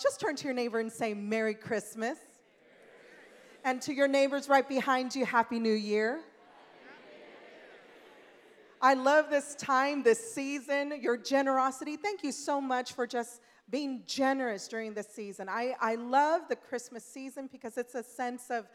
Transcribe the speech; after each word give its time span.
just 0.00 0.20
turn 0.20 0.36
to 0.36 0.44
your 0.44 0.54
neighbor 0.54 0.78
and 0.78 0.90
say, 0.90 1.14
Merry 1.14 1.54
Christmas. 1.54 2.18
And 3.64 3.82
to 3.82 3.92
your 3.92 4.08
neighbors 4.08 4.48
right 4.48 4.68
behind 4.68 5.14
you, 5.14 5.24
Happy 5.24 5.58
New 5.58 5.72
Year. 5.72 6.20
I 8.80 8.94
love 8.94 9.30
this 9.30 9.54
time, 9.56 10.02
this 10.02 10.32
season, 10.32 11.00
your 11.00 11.16
generosity. 11.16 11.96
Thank 11.96 12.22
you 12.22 12.30
so 12.30 12.60
much 12.60 12.92
for 12.92 13.06
just 13.06 13.40
being 13.68 14.02
generous 14.06 14.68
during 14.68 14.94
this 14.94 15.08
season. 15.08 15.48
I, 15.48 15.74
I 15.80 15.96
love 15.96 16.42
the 16.48 16.56
Christmas 16.56 17.04
season 17.04 17.48
because 17.50 17.76
it's 17.76 17.94
a 17.94 18.02
sense 18.02 18.50
of, 18.50 18.66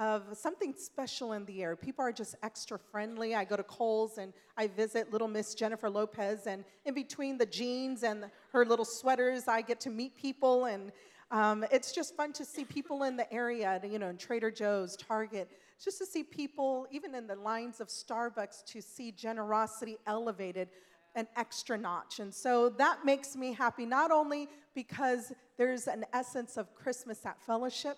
of 0.00 0.22
something 0.32 0.74
special 0.76 1.34
in 1.34 1.44
the 1.44 1.62
air. 1.62 1.76
People 1.76 2.04
are 2.04 2.10
just 2.10 2.34
extra 2.42 2.78
friendly. 2.78 3.36
I 3.36 3.44
go 3.44 3.54
to 3.54 3.62
Kohl's 3.62 4.18
and 4.18 4.32
I 4.56 4.66
visit 4.66 5.12
little 5.12 5.28
Miss 5.28 5.54
Jennifer 5.54 5.88
Lopez, 5.88 6.48
and 6.48 6.64
in 6.84 6.94
between 6.94 7.38
the 7.38 7.46
jeans 7.46 8.02
and 8.02 8.24
her 8.52 8.64
little 8.64 8.84
sweaters, 8.84 9.46
I 9.46 9.60
get 9.60 9.78
to 9.82 9.90
meet 9.90 10.16
people, 10.16 10.64
and 10.64 10.90
um, 11.30 11.64
it's 11.70 11.92
just 11.92 12.16
fun 12.16 12.32
to 12.32 12.44
see 12.44 12.64
people 12.64 13.04
in 13.04 13.16
the 13.16 13.32
area, 13.32 13.80
you 13.88 14.00
know, 14.00 14.08
in 14.08 14.16
Trader 14.16 14.50
Joe's, 14.50 14.96
Target 14.96 15.48
just 15.82 15.98
to 15.98 16.06
see 16.06 16.22
people, 16.22 16.86
even 16.90 17.14
in 17.14 17.26
the 17.26 17.36
lines 17.36 17.80
of 17.80 17.88
Starbucks, 17.88 18.64
to 18.66 18.82
see 18.82 19.12
generosity 19.12 19.98
elevated 20.06 20.68
an 21.14 21.26
extra 21.36 21.76
notch. 21.76 22.20
And 22.20 22.32
so 22.32 22.68
that 22.70 23.04
makes 23.04 23.34
me 23.34 23.52
happy, 23.52 23.86
not 23.86 24.10
only 24.10 24.48
because 24.74 25.32
there's 25.56 25.88
an 25.88 26.04
essence 26.12 26.56
of 26.56 26.74
Christmas 26.74 27.24
at 27.24 27.40
fellowship, 27.40 27.96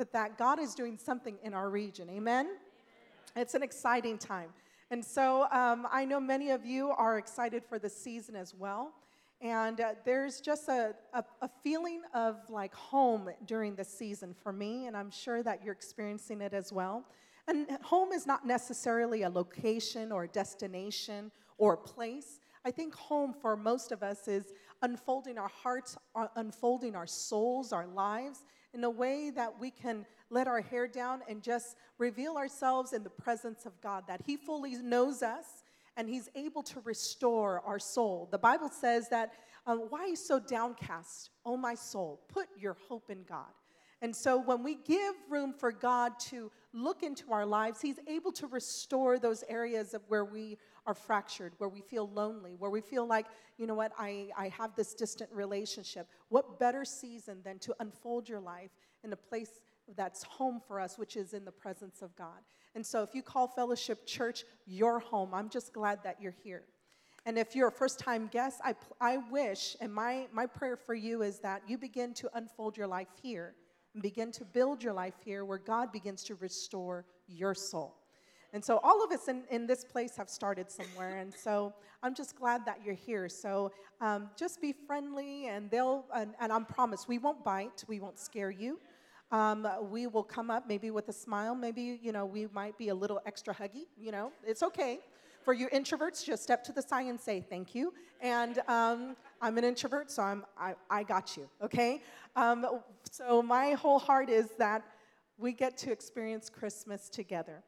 but 0.00 0.14
that 0.14 0.38
God 0.38 0.58
is 0.58 0.74
doing 0.74 0.96
something 0.96 1.36
in 1.42 1.52
our 1.52 1.68
region. 1.68 2.08
Amen? 2.08 2.46
Amen. 2.46 2.56
It's 3.36 3.52
an 3.52 3.62
exciting 3.62 4.16
time. 4.16 4.48
And 4.90 5.04
so 5.04 5.46
um, 5.52 5.86
I 5.92 6.06
know 6.06 6.18
many 6.18 6.52
of 6.52 6.64
you 6.64 6.88
are 6.88 7.18
excited 7.18 7.62
for 7.68 7.78
the 7.78 7.90
season 7.90 8.34
as 8.34 8.54
well. 8.54 8.94
And 9.42 9.78
uh, 9.78 9.92
there's 10.06 10.40
just 10.40 10.70
a, 10.70 10.94
a, 11.12 11.22
a, 11.42 11.50
feeling 11.62 12.00
of 12.14 12.38
like 12.48 12.74
home 12.74 13.28
during 13.44 13.74
the 13.74 13.84
season 13.84 14.34
for 14.42 14.54
me, 14.54 14.86
and 14.86 14.96
I'm 14.96 15.10
sure 15.10 15.42
that 15.42 15.62
you're 15.62 15.74
experiencing 15.74 16.40
it 16.40 16.54
as 16.54 16.72
well. 16.72 17.04
And 17.46 17.66
home 17.82 18.12
is 18.12 18.26
not 18.26 18.46
necessarily 18.46 19.24
a 19.24 19.28
location 19.28 20.12
or 20.12 20.24
a 20.24 20.28
destination 20.28 21.30
or 21.58 21.74
a 21.74 21.78
place. 21.78 22.40
I 22.64 22.70
think 22.70 22.94
home 22.94 23.34
for 23.34 23.54
most 23.54 23.92
of 23.92 24.02
us 24.02 24.28
is 24.28 24.54
unfolding 24.80 25.36
our 25.36 25.48
hearts, 25.48 25.98
uh, 26.14 26.28
unfolding 26.36 26.96
our 26.96 27.06
souls, 27.06 27.74
our 27.74 27.86
lives 27.86 28.44
in 28.74 28.84
a 28.84 28.90
way 28.90 29.30
that 29.30 29.58
we 29.58 29.70
can 29.70 30.06
let 30.30 30.46
our 30.46 30.60
hair 30.60 30.86
down 30.86 31.22
and 31.28 31.42
just 31.42 31.76
reveal 31.98 32.36
ourselves 32.36 32.92
in 32.92 33.02
the 33.02 33.10
presence 33.10 33.66
of 33.66 33.80
God, 33.80 34.04
that 34.06 34.22
He 34.24 34.36
fully 34.36 34.76
knows 34.76 35.22
us 35.22 35.64
and 35.96 36.08
He's 36.08 36.28
able 36.34 36.62
to 36.62 36.80
restore 36.80 37.60
our 37.66 37.78
soul. 37.78 38.28
The 38.30 38.38
Bible 38.38 38.70
says 38.70 39.08
that, 39.08 39.32
uh, 39.66 39.76
Why 39.76 40.00
are 40.00 40.08
you 40.08 40.16
so 40.16 40.38
downcast, 40.38 41.30
O 41.44 41.56
my 41.56 41.74
soul? 41.74 42.20
Put 42.28 42.46
your 42.58 42.76
hope 42.88 43.10
in 43.10 43.24
God. 43.24 43.52
And 44.02 44.16
so 44.16 44.38
when 44.38 44.62
we 44.62 44.76
give 44.76 45.14
room 45.28 45.52
for 45.52 45.72
God 45.72 46.18
to 46.30 46.50
look 46.72 47.02
into 47.02 47.32
our 47.32 47.44
lives, 47.44 47.82
He's 47.82 47.98
able 48.06 48.32
to 48.32 48.46
restore 48.46 49.18
those 49.18 49.44
areas 49.48 49.92
of 49.92 50.02
where 50.08 50.24
we 50.24 50.56
are 50.86 50.94
fractured, 50.94 51.52
where 51.58 51.68
we 51.68 51.80
feel 51.80 52.08
lonely, 52.10 52.54
where 52.58 52.70
we 52.70 52.80
feel 52.80 53.06
like, 53.06 53.26
you 53.58 53.66
know 53.66 53.74
what, 53.74 53.92
I, 53.98 54.28
I 54.36 54.48
have 54.48 54.74
this 54.74 54.94
distant 54.94 55.30
relationship. 55.32 56.08
What 56.28 56.58
better 56.58 56.84
season 56.84 57.38
than 57.44 57.58
to 57.60 57.74
unfold 57.80 58.28
your 58.28 58.40
life 58.40 58.70
in 59.04 59.12
a 59.12 59.16
place 59.16 59.60
that's 59.96 60.22
home 60.22 60.60
for 60.66 60.80
us, 60.80 60.98
which 60.98 61.16
is 61.16 61.34
in 61.34 61.44
the 61.44 61.52
presence 61.52 62.02
of 62.02 62.14
God? 62.16 62.40
And 62.74 62.84
so 62.84 63.02
if 63.02 63.14
you 63.14 63.22
call 63.22 63.48
Fellowship 63.48 64.06
Church 64.06 64.44
your 64.66 65.00
home, 65.00 65.34
I'm 65.34 65.48
just 65.48 65.72
glad 65.72 66.02
that 66.04 66.20
you're 66.20 66.34
here. 66.44 66.62
And 67.26 67.36
if 67.38 67.54
you're 67.54 67.68
a 67.68 67.72
first 67.72 67.98
time 67.98 68.28
guest, 68.32 68.60
I, 68.64 68.74
I 69.00 69.18
wish, 69.30 69.76
and 69.80 69.92
my, 69.92 70.26
my 70.32 70.46
prayer 70.46 70.76
for 70.76 70.94
you 70.94 71.22
is 71.22 71.40
that 71.40 71.62
you 71.66 71.76
begin 71.76 72.14
to 72.14 72.30
unfold 72.34 72.76
your 72.76 72.86
life 72.86 73.08
here 73.22 73.54
and 73.94 74.02
begin 74.02 74.32
to 74.32 74.44
build 74.44 74.82
your 74.82 74.92
life 74.92 75.14
here 75.24 75.44
where 75.44 75.58
God 75.58 75.92
begins 75.92 76.22
to 76.24 76.34
restore 76.36 77.04
your 77.26 77.54
soul. 77.54 77.99
And 78.52 78.64
so 78.64 78.80
all 78.82 79.04
of 79.04 79.12
us 79.12 79.28
in, 79.28 79.44
in 79.50 79.66
this 79.66 79.84
place 79.84 80.16
have 80.16 80.28
started 80.28 80.70
somewhere. 80.70 81.18
And 81.18 81.32
so 81.32 81.72
I'm 82.02 82.14
just 82.14 82.36
glad 82.36 82.64
that 82.66 82.80
you're 82.84 82.94
here. 82.94 83.28
So 83.28 83.72
um, 84.00 84.30
just 84.36 84.60
be 84.60 84.72
friendly, 84.72 85.46
and 85.46 85.70
they'll, 85.70 86.04
and, 86.14 86.34
and 86.40 86.52
I'm 86.52 86.64
promised 86.64 87.08
we 87.08 87.18
won't 87.18 87.44
bite, 87.44 87.84
we 87.86 88.00
won't 88.00 88.18
scare 88.18 88.50
you. 88.50 88.80
Um, 89.32 89.68
we 89.90 90.08
will 90.08 90.24
come 90.24 90.50
up 90.50 90.66
maybe 90.66 90.90
with 90.90 91.08
a 91.08 91.12
smile. 91.12 91.54
Maybe, 91.54 92.00
you 92.02 92.10
know, 92.10 92.26
we 92.26 92.48
might 92.52 92.76
be 92.76 92.88
a 92.88 92.94
little 92.94 93.20
extra 93.26 93.54
huggy, 93.54 93.86
you 93.96 94.10
know, 94.10 94.32
it's 94.44 94.62
okay. 94.62 94.98
For 95.44 95.54
you 95.54 95.68
introverts, 95.68 96.24
just 96.24 96.42
step 96.42 96.62
to 96.64 96.72
the 96.72 96.82
side 96.82 97.06
and 97.06 97.18
say 97.18 97.40
thank 97.40 97.74
you. 97.74 97.94
And 98.20 98.58
um, 98.68 99.16
I'm 99.40 99.56
an 99.56 99.64
introvert, 99.64 100.10
so 100.10 100.22
I'm, 100.22 100.44
I, 100.58 100.74
I 100.90 101.02
got 101.02 101.36
you, 101.36 101.48
okay? 101.62 102.02
Um, 102.36 102.80
so 103.10 103.40
my 103.40 103.72
whole 103.72 103.98
heart 103.98 104.28
is 104.28 104.50
that 104.58 104.82
we 105.38 105.52
get 105.52 105.78
to 105.78 105.92
experience 105.92 106.50
Christmas 106.50 107.08
together. 107.08 107.62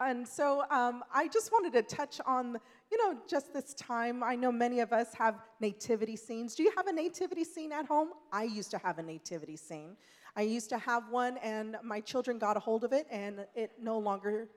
And 0.00 0.26
so 0.26 0.64
um, 0.70 1.02
I 1.12 1.28
just 1.28 1.50
wanted 1.50 1.72
to 1.72 1.82
touch 1.82 2.20
on, 2.26 2.58
you 2.90 2.98
know, 2.98 3.18
just 3.28 3.52
this 3.52 3.74
time. 3.74 4.22
I 4.22 4.36
know 4.36 4.52
many 4.52 4.80
of 4.80 4.92
us 4.92 5.14
have 5.14 5.36
nativity 5.60 6.16
scenes. 6.16 6.54
Do 6.54 6.62
you 6.62 6.72
have 6.76 6.86
a 6.86 6.92
nativity 6.92 7.44
scene 7.44 7.72
at 7.72 7.86
home? 7.86 8.10
I 8.32 8.44
used 8.44 8.70
to 8.72 8.78
have 8.78 8.98
a 8.98 9.02
nativity 9.02 9.56
scene. 9.56 9.96
I 10.36 10.42
used 10.42 10.68
to 10.70 10.78
have 10.78 11.08
one, 11.10 11.36
and 11.38 11.76
my 11.82 12.00
children 12.00 12.38
got 12.38 12.56
a 12.56 12.60
hold 12.60 12.84
of 12.84 12.92
it, 12.92 13.06
and 13.10 13.46
it 13.54 13.72
no 13.80 13.98
longer 13.98 14.48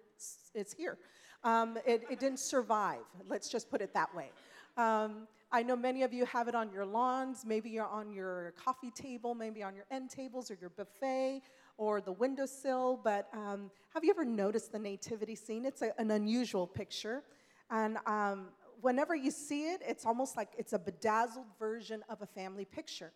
is 0.53 0.73
here. 0.77 0.97
Um, 1.43 1.77
it, 1.87 2.03
it, 2.09 2.19
didn't 2.19 2.39
survive, 2.39 3.01
let's 3.27 3.49
just 3.49 3.71
put 3.71 3.81
it 3.81 3.91
that 3.95 4.13
way. 4.15 4.29
Um, 4.77 5.27
I 5.51 5.63
know 5.63 5.75
many 5.75 6.03
of 6.03 6.13
you 6.13 6.25
have 6.27 6.47
it 6.47 6.53
on 6.53 6.71
your 6.71 6.85
lawns, 6.85 7.43
maybe 7.45 7.71
you're 7.71 7.87
on 7.87 8.11
your 8.11 8.53
coffee 8.63 8.91
table, 8.91 9.33
maybe 9.33 9.63
on 9.63 9.75
your 9.75 9.85
end 9.89 10.11
tables 10.11 10.51
or 10.51 10.57
your 10.61 10.69
buffet 10.69 11.41
or 11.77 12.01
the 12.01 12.11
windowsill, 12.11 12.99
but 13.03 13.27
um, 13.33 13.71
have 13.93 14.03
you 14.03 14.11
ever 14.11 14.25
noticed 14.25 14.71
the 14.71 14.79
nativity 14.79 15.35
scene? 15.35 15.65
It's 15.65 15.81
a, 15.81 15.99
an 15.99 16.11
unusual 16.11 16.67
picture. 16.67 17.23
And 17.69 17.97
um, 18.05 18.49
whenever 18.81 19.15
you 19.15 19.31
see 19.31 19.71
it, 19.71 19.81
it's 19.87 20.05
almost 20.05 20.37
like 20.37 20.49
it's 20.57 20.73
a 20.73 20.79
bedazzled 20.79 21.47
version 21.59 22.03
of 22.09 22.21
a 22.21 22.27
family 22.27 22.65
picture. 22.65 23.11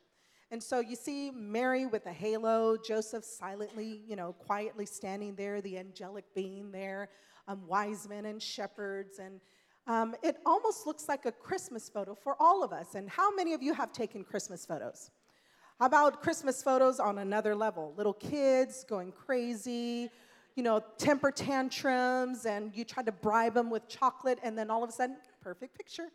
And 0.51 0.61
so 0.61 0.79
you 0.79 0.95
see 0.95 1.31
Mary 1.31 1.85
with 1.85 2.05
a 2.05 2.13
halo, 2.13 2.77
Joseph 2.77 3.23
silently, 3.23 4.01
you 4.07 4.15
know, 4.15 4.33
quietly 4.33 4.85
standing 4.85 5.35
there, 5.35 5.59
the 5.61 5.77
angelic 5.77 6.25
being 6.35 6.71
there 6.71 7.09
um, 7.47 7.61
wise 7.67 8.07
men 8.07 8.25
and 8.25 8.41
shepherds. 8.41 9.19
And 9.19 9.39
um, 9.87 10.15
it 10.23 10.37
almost 10.45 10.87
looks 10.87 11.07
like 11.07 11.25
a 11.25 11.31
Christmas 11.31 11.89
photo 11.89 12.15
for 12.15 12.35
all 12.39 12.63
of 12.63 12.71
us. 12.73 12.95
And 12.95 13.09
how 13.09 13.33
many 13.35 13.53
of 13.53 13.61
you 13.61 13.73
have 13.73 13.91
taken 13.91 14.23
Christmas 14.23 14.65
photos? 14.65 15.11
How 15.77 15.87
about 15.87 16.21
Christmas 16.21 16.63
photos 16.63 17.01
on 17.01 17.17
another 17.17 17.53
level? 17.53 17.93
Little 17.97 18.13
kids 18.13 18.85
going 18.85 19.11
crazy, 19.11 20.09
you 20.55 20.63
know, 20.63 20.81
temper 20.97 21.31
tantrums, 21.31 22.45
and 22.45 22.71
you 22.73 22.85
try 22.85 23.03
to 23.03 23.11
bribe 23.11 23.55
them 23.55 23.69
with 23.69 23.85
chocolate, 23.89 24.39
and 24.41 24.57
then 24.57 24.71
all 24.71 24.85
of 24.85 24.89
a 24.89 24.93
sudden, 24.93 25.17
perfect 25.41 25.75
picture. 25.75 26.07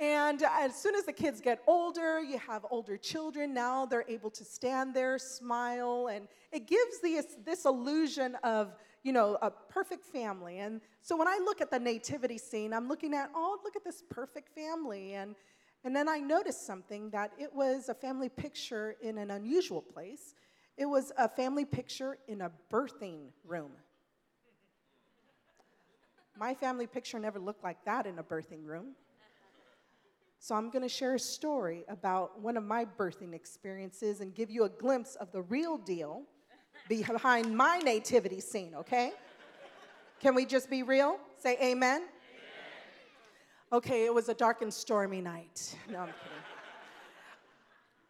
And 0.00 0.42
as 0.42 0.74
soon 0.74 0.94
as 0.94 1.04
the 1.04 1.12
kids 1.12 1.42
get 1.42 1.60
older, 1.66 2.22
you 2.22 2.38
have 2.38 2.64
older 2.70 2.96
children. 2.96 3.52
Now 3.52 3.84
they're 3.84 4.06
able 4.08 4.30
to 4.30 4.42
stand 4.42 4.94
there, 4.94 5.18
smile, 5.18 6.08
and 6.10 6.26
it 6.50 6.66
gives 6.66 6.98
this, 7.02 7.26
this 7.44 7.66
illusion 7.66 8.36
of 8.36 8.74
you 9.02 9.12
know, 9.12 9.36
a 9.42 9.50
perfect 9.50 10.06
family. 10.06 10.60
And 10.60 10.80
so 11.00 11.16
when 11.16 11.26
I 11.26 11.38
look 11.44 11.60
at 11.60 11.70
the 11.70 11.78
nativity 11.78 12.38
scene, 12.38 12.72
I'm 12.72 12.88
looking 12.88 13.14
at, 13.14 13.30
oh, 13.34 13.58
look 13.64 13.74
at 13.76 13.84
this 13.84 14.02
perfect 14.08 14.54
family. 14.54 15.14
And, 15.14 15.34
and 15.84 15.94
then 15.94 16.08
I 16.08 16.18
noticed 16.18 16.66
something 16.66 17.10
that 17.10 17.32
it 17.38 17.52
was 17.52 17.88
a 17.88 17.94
family 17.94 18.28
picture 18.28 18.96
in 19.00 19.18
an 19.18 19.30
unusual 19.30 19.82
place. 19.82 20.34
It 20.76 20.86
was 20.86 21.12
a 21.18 21.28
family 21.28 21.64
picture 21.64 22.18
in 22.28 22.42
a 22.42 22.50
birthing 22.70 23.30
room. 23.44 23.72
My 26.38 26.54
family 26.54 26.86
picture 26.86 27.18
never 27.18 27.38
looked 27.38 27.62
like 27.62 27.84
that 27.84 28.06
in 28.06 28.18
a 28.18 28.22
birthing 28.22 28.64
room. 28.64 28.94
So 30.38 30.54
I'm 30.54 30.70
going 30.70 30.82
to 30.82 30.88
share 30.88 31.14
a 31.14 31.20
story 31.20 31.84
about 31.88 32.40
one 32.40 32.56
of 32.56 32.64
my 32.64 32.84
birthing 32.84 33.32
experiences 33.32 34.20
and 34.20 34.34
give 34.34 34.50
you 34.50 34.64
a 34.64 34.68
glimpse 34.68 35.14
of 35.16 35.30
the 35.30 35.42
real 35.42 35.78
deal 35.78 36.22
behind 36.88 37.56
my 37.56 37.78
nativity 37.78 38.40
scene, 38.40 38.74
okay? 38.74 39.12
Can 40.20 40.34
we 40.34 40.44
just 40.44 40.68
be 40.68 40.82
real? 40.82 41.18
Say 41.38 41.56
amen. 41.62 42.02
Okay, 43.72 44.04
it 44.04 44.12
was 44.12 44.28
a 44.28 44.34
dark 44.34 44.60
and 44.60 44.72
stormy 44.72 45.22
night. 45.22 45.74
No, 45.90 46.00
I'm 46.00 46.10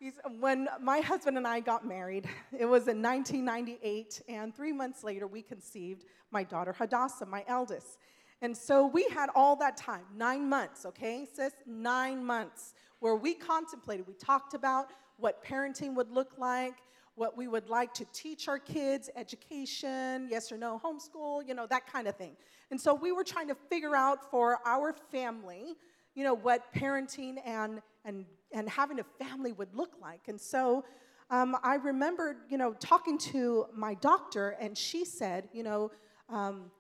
kidding. 0.01 0.41
when 0.41 0.67
my 0.81 0.99
husband 0.99 1.37
and 1.37 1.47
I 1.47 1.61
got 1.61 1.87
married, 1.87 2.29
it 2.59 2.65
was 2.65 2.89
in 2.89 3.01
1998, 3.01 4.23
and 4.29 4.53
three 4.53 4.73
months 4.73 5.05
later, 5.05 5.29
we 5.29 5.41
conceived 5.41 6.05
my 6.33 6.43
daughter 6.43 6.73
Hadassah, 6.73 7.27
my 7.27 7.45
eldest. 7.47 7.99
And 8.41 8.57
so 8.57 8.89
we 8.89 9.07
had 9.15 9.31
all 9.37 9.55
that 9.55 9.77
time, 9.77 10.03
nine 10.17 10.49
months, 10.49 10.85
okay, 10.85 11.29
sis? 11.33 11.53
Nine 11.65 12.25
months, 12.25 12.75
where 12.99 13.15
we 13.15 13.33
contemplated, 13.33 14.05
we 14.09 14.15
talked 14.15 14.55
about 14.55 14.89
what 15.17 15.45
parenting 15.45 15.95
would 15.95 16.11
look 16.11 16.33
like, 16.39 16.75
what 17.15 17.37
we 17.37 17.47
would 17.47 17.69
like 17.69 17.93
to 17.95 18.05
teach 18.13 18.49
our 18.49 18.59
kids, 18.59 19.11
education, 19.17 20.29
yes 20.31 20.51
or 20.51 20.59
no, 20.59 20.81
homeschool, 20.83 21.47
you 21.47 21.55
know, 21.55 21.67
that 21.67 21.91
kind 21.91 22.07
of 22.09 22.17
thing. 22.17 22.37
And 22.71 22.81
so 22.81 22.95
we 22.95 23.13
were 23.13 23.25
trying 23.25 23.49
to 23.49 23.57
figure 23.69 23.95
out 23.95 24.31
for 24.31 24.59
our 24.67 24.95
family, 25.11 25.77
you 26.15 26.25
know, 26.25 26.35
what 26.35 26.73
parenting 26.75 27.37
and, 27.45 27.83
and 28.05 28.25
and 28.53 28.69
having 28.69 29.01
a 29.01 29.05
family 29.19 29.53
would 29.53 29.75
look 29.75 29.95
like. 30.01 30.29
And 30.29 30.41
so 30.41 30.85
um, 31.31 31.57
I 31.63 31.77
remembered, 31.77 32.37
you 32.49 32.59
know, 32.59 32.75
talking 32.75 33.19
to 33.19 33.67
my 33.75 33.95
doctor, 33.95 34.51
and 34.61 34.77
she 34.77 35.05
said, 35.05 35.49
you 35.53 35.63
know, 35.63 35.91
um, 36.29 36.71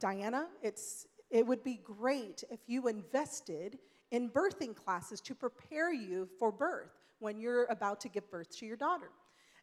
Diana, 0.00 0.48
it's, 0.62 1.06
it 1.30 1.46
would 1.46 1.62
be 1.62 1.80
great 1.84 2.42
if 2.50 2.60
you 2.66 2.88
invested 2.88 3.78
in 4.10 4.28
birthing 4.28 4.74
classes 4.74 5.20
to 5.22 5.34
prepare 5.34 5.92
you 5.92 6.28
for 6.38 6.50
birth 6.50 6.90
when 7.20 7.38
you're 7.38 7.64
about 7.66 8.00
to 8.00 8.08
give 8.08 8.28
birth 8.30 8.50
to 8.58 8.66
your 8.66 8.76
daughter. 8.76 9.10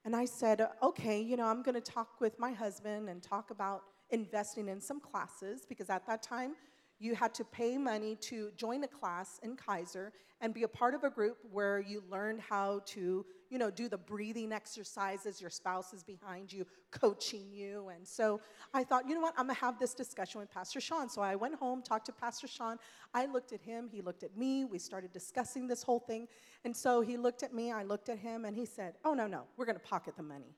And 0.04 0.16
I 0.16 0.26
said, 0.26 0.68
okay, 0.82 1.22
you 1.22 1.38
know, 1.38 1.46
I'm 1.46 1.62
going 1.62 1.76
to 1.76 1.82
talk 1.82 2.20
with 2.20 2.40
my 2.40 2.52
husband 2.52 3.10
and 3.10 3.22
talk 3.22 3.52
about 3.52 3.84
investing 4.10 4.68
in 4.68 4.82
some 4.82 5.00
classes 5.00 5.66
because 5.68 5.90
at 5.90 6.06
that 6.08 6.24
time 6.24 6.54
you 7.00 7.16
had 7.16 7.34
to 7.36 7.44
pay 7.44 7.78
money 7.78 8.16
to 8.16 8.52
join 8.56 8.84
a 8.84 8.88
class 8.88 9.40
in 9.44 9.56
Kaiser 9.56 10.12
and 10.42 10.54
be 10.54 10.64
a 10.64 10.68
part 10.68 10.96
of 10.96 11.04
a 11.04 11.10
group 11.10 11.38
where 11.52 11.80
you 11.80 12.04
learned 12.10 12.42
how 12.42 12.82
to, 12.86 13.26
you 13.52 13.58
know, 13.58 13.70
do 13.70 13.90
the 13.90 13.98
breathing 13.98 14.54
exercises. 14.54 15.42
Your 15.42 15.50
spouse 15.50 15.94
is 15.94 16.04
behind 16.04 16.52
you, 16.52 16.66
coaching 16.90 17.52
you. 17.52 17.90
And 17.90 18.08
so 18.08 18.40
I 18.74 18.84
thought, 18.86 19.08
you 19.08 19.14
know 19.14 19.20
what, 19.20 19.34
I'm 19.38 19.48
gonna 19.48 19.60
have 19.60 19.78
this 19.78 19.94
discussion 19.94 20.40
with 20.40 20.50
Pastor 20.50 20.80
Sean. 20.80 21.10
So 21.10 21.22
I 21.22 21.36
went 21.36 21.56
home, 21.56 21.82
talked 21.82 22.06
to 22.06 22.14
Pastor 22.14 22.48
Sean. 22.48 22.78
I 23.14 23.26
looked 23.26 23.52
at 23.52 23.62
him, 23.62 23.90
he 23.92 24.02
looked 24.02 24.24
at 24.24 24.38
me. 24.38 24.64
We 24.64 24.80
started 24.80 25.12
discussing 25.12 25.68
this 25.68 25.84
whole 25.84 26.00
thing. 26.00 26.30
And 26.64 26.76
so 26.76 27.02
he 27.02 27.18
looked 27.18 27.44
at 27.44 27.54
me, 27.54 27.74
I 27.74 27.84
looked 27.84 28.08
at 28.08 28.18
him, 28.18 28.46
and 28.46 28.56
he 28.56 28.66
said, 28.66 28.96
Oh, 29.04 29.14
no, 29.14 29.28
no, 29.28 29.44
we're 29.58 29.66
gonna 29.66 29.80
pocket 29.80 30.16
the 30.16 30.24
money. 30.24 30.56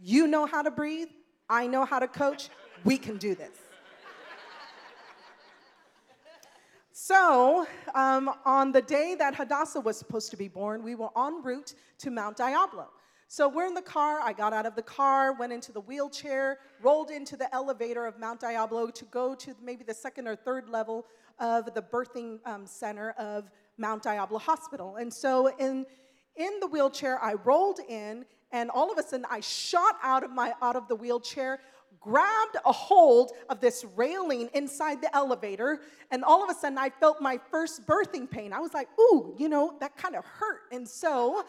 you 0.00 0.26
know 0.26 0.46
how 0.46 0.62
to 0.62 0.70
breathe, 0.72 1.08
I 1.48 1.68
know 1.68 1.84
how 1.84 2.00
to 2.00 2.08
coach 2.08 2.50
we 2.84 2.98
can 2.98 3.18
do 3.18 3.36
this. 3.36 3.56
So, 6.98 7.66
um, 7.94 8.30
on 8.46 8.72
the 8.72 8.80
day 8.80 9.14
that 9.18 9.34
Hadassah 9.34 9.80
was 9.80 9.98
supposed 9.98 10.30
to 10.30 10.36
be 10.38 10.48
born, 10.48 10.82
we 10.82 10.94
were 10.94 11.10
en 11.14 11.42
route 11.42 11.74
to 11.98 12.10
Mount 12.10 12.38
Diablo. 12.38 12.86
So, 13.28 13.50
we're 13.50 13.66
in 13.66 13.74
the 13.74 13.82
car. 13.82 14.20
I 14.22 14.32
got 14.32 14.54
out 14.54 14.64
of 14.64 14.76
the 14.76 14.82
car, 14.82 15.34
went 15.34 15.52
into 15.52 15.72
the 15.72 15.82
wheelchair, 15.82 16.58
rolled 16.82 17.10
into 17.10 17.36
the 17.36 17.54
elevator 17.54 18.06
of 18.06 18.18
Mount 18.18 18.40
Diablo 18.40 18.88
to 18.88 19.04
go 19.10 19.34
to 19.34 19.54
maybe 19.62 19.84
the 19.84 19.92
second 19.92 20.26
or 20.26 20.36
third 20.36 20.70
level 20.70 21.04
of 21.38 21.74
the 21.74 21.82
birthing 21.82 22.38
um, 22.46 22.64
center 22.64 23.10
of 23.18 23.50
Mount 23.76 24.02
Diablo 24.02 24.38
Hospital. 24.38 24.96
And 24.96 25.12
so, 25.12 25.54
in, 25.58 25.84
in 26.34 26.60
the 26.60 26.66
wheelchair, 26.66 27.22
I 27.22 27.34
rolled 27.34 27.80
in, 27.90 28.24
and 28.52 28.70
all 28.70 28.90
of 28.90 28.96
a 28.96 29.02
sudden, 29.02 29.26
I 29.30 29.40
shot 29.40 29.96
out 30.02 30.24
of, 30.24 30.30
my, 30.30 30.54
out 30.62 30.76
of 30.76 30.88
the 30.88 30.96
wheelchair 30.96 31.60
grabbed 32.00 32.56
a 32.64 32.72
hold 32.72 33.32
of 33.48 33.60
this 33.60 33.84
railing 33.96 34.48
inside 34.54 35.00
the 35.02 35.14
elevator, 35.14 35.80
and 36.10 36.24
all 36.24 36.44
of 36.44 36.50
a 36.50 36.54
sudden 36.54 36.78
I 36.78 36.90
felt 36.90 37.20
my 37.20 37.38
first 37.50 37.86
birthing 37.86 38.30
pain. 38.30 38.52
I 38.52 38.60
was 38.60 38.74
like, 38.74 38.88
ooh, 38.98 39.34
you 39.38 39.48
know, 39.48 39.74
that 39.80 39.96
kind 39.96 40.14
of 40.14 40.24
hurt. 40.24 40.62
And 40.72 40.86
so 40.88 41.44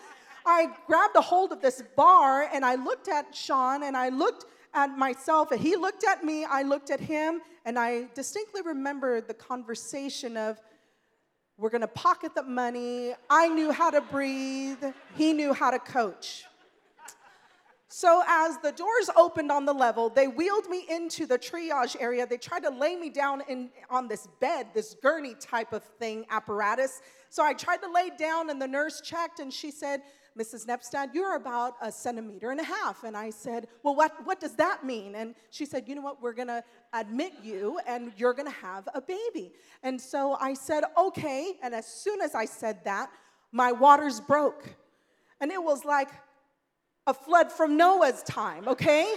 I 0.45 0.67
grabbed 0.87 1.15
a 1.15 1.21
hold 1.21 1.51
of 1.51 1.61
this 1.61 1.83
bar 1.95 2.49
and 2.53 2.63
I 2.63 2.75
looked 2.75 3.07
at 3.07 3.35
Sean 3.35 3.83
and 3.83 3.97
I 3.97 4.09
looked 4.09 4.45
at 4.73 4.97
myself, 4.97 5.51
and 5.51 5.59
he 5.59 5.75
looked 5.75 6.03
at 6.03 6.23
me, 6.23 6.45
I 6.45 6.61
looked 6.61 6.91
at 6.91 6.99
him, 6.99 7.41
and 7.65 7.79
I 7.79 8.07
distinctly 8.13 8.61
remember 8.61 9.21
the 9.21 9.33
conversation 9.33 10.37
of, 10.37 10.61
we're 11.57 11.69
gonna 11.71 11.87
pocket 11.87 12.35
the 12.35 12.43
money. 12.43 13.13
I 13.29 13.47
knew 13.47 13.71
how 13.71 13.89
to 13.89 14.01
breathe, 14.01 14.83
he 15.15 15.33
knew 15.33 15.53
how 15.53 15.71
to 15.71 15.79
coach. 15.79 16.45
So, 17.89 18.21
as 18.27 18.57
the 18.57 18.73
doors 18.73 19.09
opened 19.15 19.49
on 19.49 19.65
the 19.65 19.73
level, 19.73 20.09
they 20.09 20.27
wheeled 20.27 20.69
me 20.69 20.85
into 20.89 21.25
the 21.25 21.39
triage 21.39 21.95
area. 22.01 22.27
They 22.27 22.37
tried 22.37 22.63
to 22.63 22.69
lay 22.69 22.97
me 22.97 23.09
down 23.09 23.41
in, 23.47 23.69
on 23.89 24.09
this 24.09 24.27
bed, 24.41 24.67
this 24.73 24.95
gurney 25.01 25.35
type 25.35 25.71
of 25.71 25.83
thing, 25.83 26.25
apparatus. 26.29 27.01
So, 27.29 27.45
I 27.45 27.53
tried 27.53 27.77
to 27.77 27.91
lay 27.91 28.09
down, 28.17 28.49
and 28.49 28.61
the 28.61 28.67
nurse 28.67 28.99
checked, 28.99 29.39
and 29.39 29.53
she 29.53 29.71
said, 29.71 30.01
Mrs. 30.37 30.67
Nepstad, 30.67 31.13
you're 31.13 31.35
about 31.35 31.75
a 31.81 31.91
centimeter 31.91 32.51
and 32.51 32.59
a 32.59 32.63
half. 32.63 33.03
And 33.03 33.17
I 33.17 33.29
said, 33.29 33.67
Well, 33.83 33.95
what, 33.95 34.13
what 34.25 34.39
does 34.39 34.55
that 34.55 34.85
mean? 34.85 35.15
And 35.15 35.33
she 35.49 35.65
said, 35.65 35.87
You 35.87 35.95
know 35.95 36.01
what? 36.01 36.21
We're 36.21 36.33
going 36.33 36.49
to 36.49 36.63
admit 36.93 37.33
you, 37.41 37.79
and 37.87 38.11
you're 38.17 38.33
going 38.33 38.51
to 38.51 38.59
have 38.59 38.87
a 38.93 39.01
baby. 39.01 39.53
And 39.81 39.99
so 39.99 40.37
I 40.39 40.53
said, 40.53 40.83
Okay. 40.97 41.53
And 41.63 41.73
as 41.73 41.87
soon 41.87 42.21
as 42.21 42.35
I 42.35 42.45
said 42.45 42.83
that, 42.83 43.09
my 43.51 43.71
waters 43.71 44.19
broke. 44.19 44.75
And 45.39 45.51
it 45.51 45.63
was 45.63 45.85
like, 45.85 46.09
a 47.07 47.13
flood 47.13 47.51
from 47.51 47.77
Noah's 47.77 48.21
time, 48.23 48.67
okay? 48.67 49.15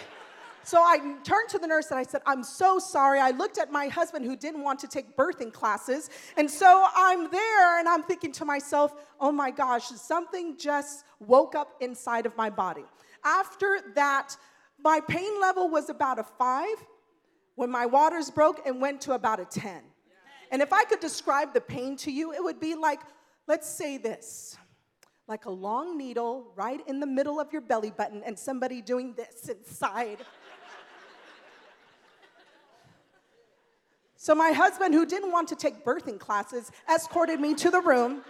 So 0.63 0.79
I 0.79 0.99
turned 1.25 1.49
to 1.51 1.59
the 1.59 1.67
nurse 1.67 1.91
and 1.91 1.99
I 1.99 2.05
said, 2.05 2.23
I'm 2.27 2.45
so 2.45 2.79
sorry. 2.79 3.19
I 3.19 3.31
looked 3.31 3.59
at 3.59 3.73
my 3.73 3.89
husband 3.89 4.25
who 4.25 4.37
didn't 4.37 4.63
want 4.63 4.79
to 4.81 4.89
take 4.89 5.17
birthing 5.17 5.53
classes. 5.53 6.11
And 6.37 6.51
so 6.51 6.87
I'm 6.95 7.31
there 7.31 7.79
and 7.79 7.89
I'm 7.89 8.03
thinking 8.03 8.31
to 8.33 8.45
myself, 8.45 8.95
oh 9.21 9.33
my 9.33 9.51
gosh, 9.51 9.89
something 9.89 10.57
just 10.57 11.05
woke 11.19 11.55
up 11.55 11.73
inside 11.81 12.27
of 12.27 12.37
my 12.37 12.51
body. 12.51 12.85
After 13.25 13.81
that, 13.95 14.37
my 14.79 15.01
pain 15.01 15.41
level 15.41 15.69
was 15.69 15.91
about 15.91 16.19
a 16.19 16.25
five 16.25 16.77
when 17.57 17.71
my 17.71 17.87
waters 17.87 18.31
broke 18.31 18.67
and 18.67 18.81
went 18.81 19.01
to 19.03 19.13
about 19.13 19.41
a 19.41 19.45
10. 19.45 19.83
And 20.53 20.63
if 20.63 20.73
I 20.73 20.85
could 20.85 21.01
describe 21.01 21.53
the 21.53 21.61
pain 21.61 21.97
to 21.99 22.13
you, 22.13 22.33
it 22.33 22.43
would 22.43 22.61
be 22.61 22.75
like, 22.75 23.01
let's 23.47 23.69
say 23.69 23.99
this 23.99 24.57
like 25.31 25.45
a 25.45 25.51
long 25.51 25.97
needle 25.97 26.51
right 26.57 26.81
in 26.89 26.99
the 26.99 27.07
middle 27.07 27.39
of 27.39 27.53
your 27.53 27.63
belly 27.63 27.93
button 27.93 28.21
and 28.27 28.37
somebody 28.37 28.83
doing 28.83 29.15
this 29.15 29.49
inside. 29.49 30.19
so, 34.17 34.35
my 34.35 34.51
husband, 34.51 34.93
who 34.93 35.07
didn't 35.07 35.31
want 35.31 35.47
to 35.49 35.55
take 35.55 35.85
birthing 35.85 36.19
classes, 36.19 36.73
escorted 36.93 37.39
me 37.39 37.55
to 37.55 37.71
the 37.71 37.81
room. 37.81 38.23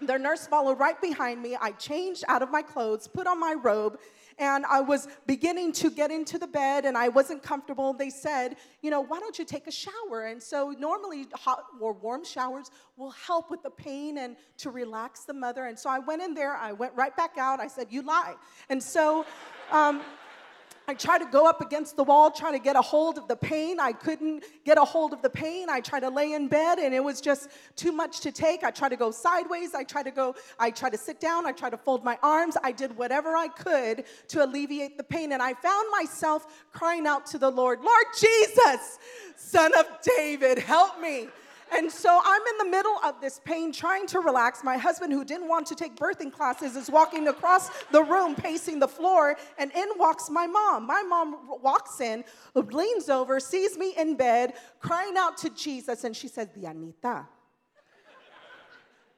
The 0.00 0.16
nurse 0.16 0.46
followed 0.46 0.78
right 0.78 0.98
behind 1.02 1.42
me. 1.42 1.54
I 1.60 1.72
changed 1.72 2.24
out 2.28 2.40
of 2.40 2.50
my 2.50 2.62
clothes, 2.62 3.06
put 3.06 3.26
on 3.26 3.38
my 3.38 3.54
robe, 3.62 3.98
and 4.38 4.64
I 4.66 4.80
was 4.80 5.08
beginning 5.26 5.72
to 5.72 5.90
get 5.90 6.10
into 6.10 6.38
the 6.38 6.46
bed 6.46 6.84
and 6.84 6.96
I 6.96 7.08
wasn't 7.08 7.42
comfortable. 7.42 7.92
They 7.92 8.10
said, 8.10 8.56
you 8.82 8.90
know, 8.90 9.00
why 9.00 9.18
don't 9.18 9.38
you 9.38 9.44
take 9.44 9.66
a 9.66 9.72
shower? 9.72 10.26
And 10.26 10.42
so 10.42 10.74
normally 10.78 11.26
hot 11.34 11.64
or 11.80 11.92
warm 11.92 12.24
showers 12.24 12.70
will 12.96 13.10
help 13.10 13.50
with 13.50 13.62
the 13.62 13.70
pain 13.70 14.18
and 14.18 14.36
to 14.58 14.70
relax 14.70 15.24
the 15.24 15.34
mother. 15.34 15.66
And 15.66 15.78
so 15.78 15.90
I 15.90 15.98
went 15.98 16.22
in 16.22 16.34
there, 16.34 16.54
I 16.56 16.72
went 16.72 16.94
right 16.94 17.16
back 17.16 17.36
out. 17.38 17.60
I 17.60 17.66
said, 17.66 17.88
you 17.90 18.02
lie. 18.02 18.34
And 18.68 18.82
so, 18.82 19.26
um, 19.72 20.02
I 20.88 20.94
tried 20.94 21.18
to 21.18 21.26
go 21.26 21.46
up 21.46 21.60
against 21.60 21.96
the 21.96 22.02
wall, 22.02 22.30
trying 22.30 22.54
to 22.54 22.58
get 22.58 22.74
a 22.74 22.80
hold 22.80 23.18
of 23.18 23.28
the 23.28 23.36
pain. 23.36 23.78
I 23.78 23.92
couldn't 23.92 24.42
get 24.64 24.78
a 24.78 24.84
hold 24.84 25.12
of 25.12 25.20
the 25.20 25.28
pain. 25.28 25.68
I 25.68 25.80
tried 25.80 26.00
to 26.00 26.08
lay 26.08 26.32
in 26.32 26.48
bed, 26.48 26.78
and 26.78 26.94
it 26.94 27.04
was 27.04 27.20
just 27.20 27.50
too 27.76 27.92
much 27.92 28.20
to 28.20 28.32
take. 28.32 28.64
I 28.64 28.70
tried 28.70 28.88
to 28.88 28.96
go 28.96 29.10
sideways. 29.10 29.74
I 29.74 29.84
tried 29.84 30.04
to 30.04 30.10
go, 30.10 30.34
I 30.58 30.70
tried 30.70 30.92
to 30.92 30.98
sit 30.98 31.20
down. 31.20 31.44
I 31.44 31.52
tried 31.52 31.70
to 31.70 31.76
fold 31.76 32.04
my 32.04 32.18
arms. 32.22 32.56
I 32.64 32.72
did 32.72 32.96
whatever 32.96 33.36
I 33.36 33.48
could 33.48 34.04
to 34.28 34.42
alleviate 34.42 34.96
the 34.96 35.04
pain. 35.04 35.32
And 35.32 35.42
I 35.42 35.52
found 35.52 35.88
myself 35.92 36.64
crying 36.72 37.06
out 37.06 37.26
to 37.26 37.38
the 37.38 37.50
Lord, 37.50 37.82
Lord 37.82 38.06
Jesus, 38.18 38.98
Son 39.36 39.70
of 39.78 39.84
David, 40.16 40.58
help 40.58 40.98
me. 41.02 41.28
And 41.72 41.90
so 41.90 42.20
I'm 42.24 42.40
in 42.40 42.58
the 42.66 42.76
middle 42.76 42.98
of 43.04 43.20
this 43.20 43.40
pain, 43.44 43.72
trying 43.72 44.06
to 44.08 44.20
relax. 44.20 44.64
My 44.64 44.78
husband, 44.78 45.12
who 45.12 45.24
didn't 45.24 45.48
want 45.48 45.66
to 45.66 45.74
take 45.74 45.96
birthing 45.96 46.32
classes, 46.32 46.76
is 46.76 46.90
walking 46.90 47.28
across 47.28 47.68
the 47.90 48.02
room, 48.02 48.34
pacing 48.34 48.78
the 48.78 48.88
floor, 48.88 49.36
and 49.58 49.70
in 49.72 49.88
walks 49.96 50.30
my 50.30 50.46
mom. 50.46 50.86
My 50.86 51.02
mom 51.02 51.60
walks 51.62 52.00
in, 52.00 52.24
leans 52.54 53.08
over, 53.08 53.38
sees 53.38 53.76
me 53.76 53.94
in 53.96 54.16
bed, 54.16 54.54
crying 54.80 55.14
out 55.18 55.36
to 55.38 55.50
Jesus, 55.50 56.04
and 56.04 56.16
she 56.16 56.28
says, 56.28 56.48
Dianita, 56.56 57.26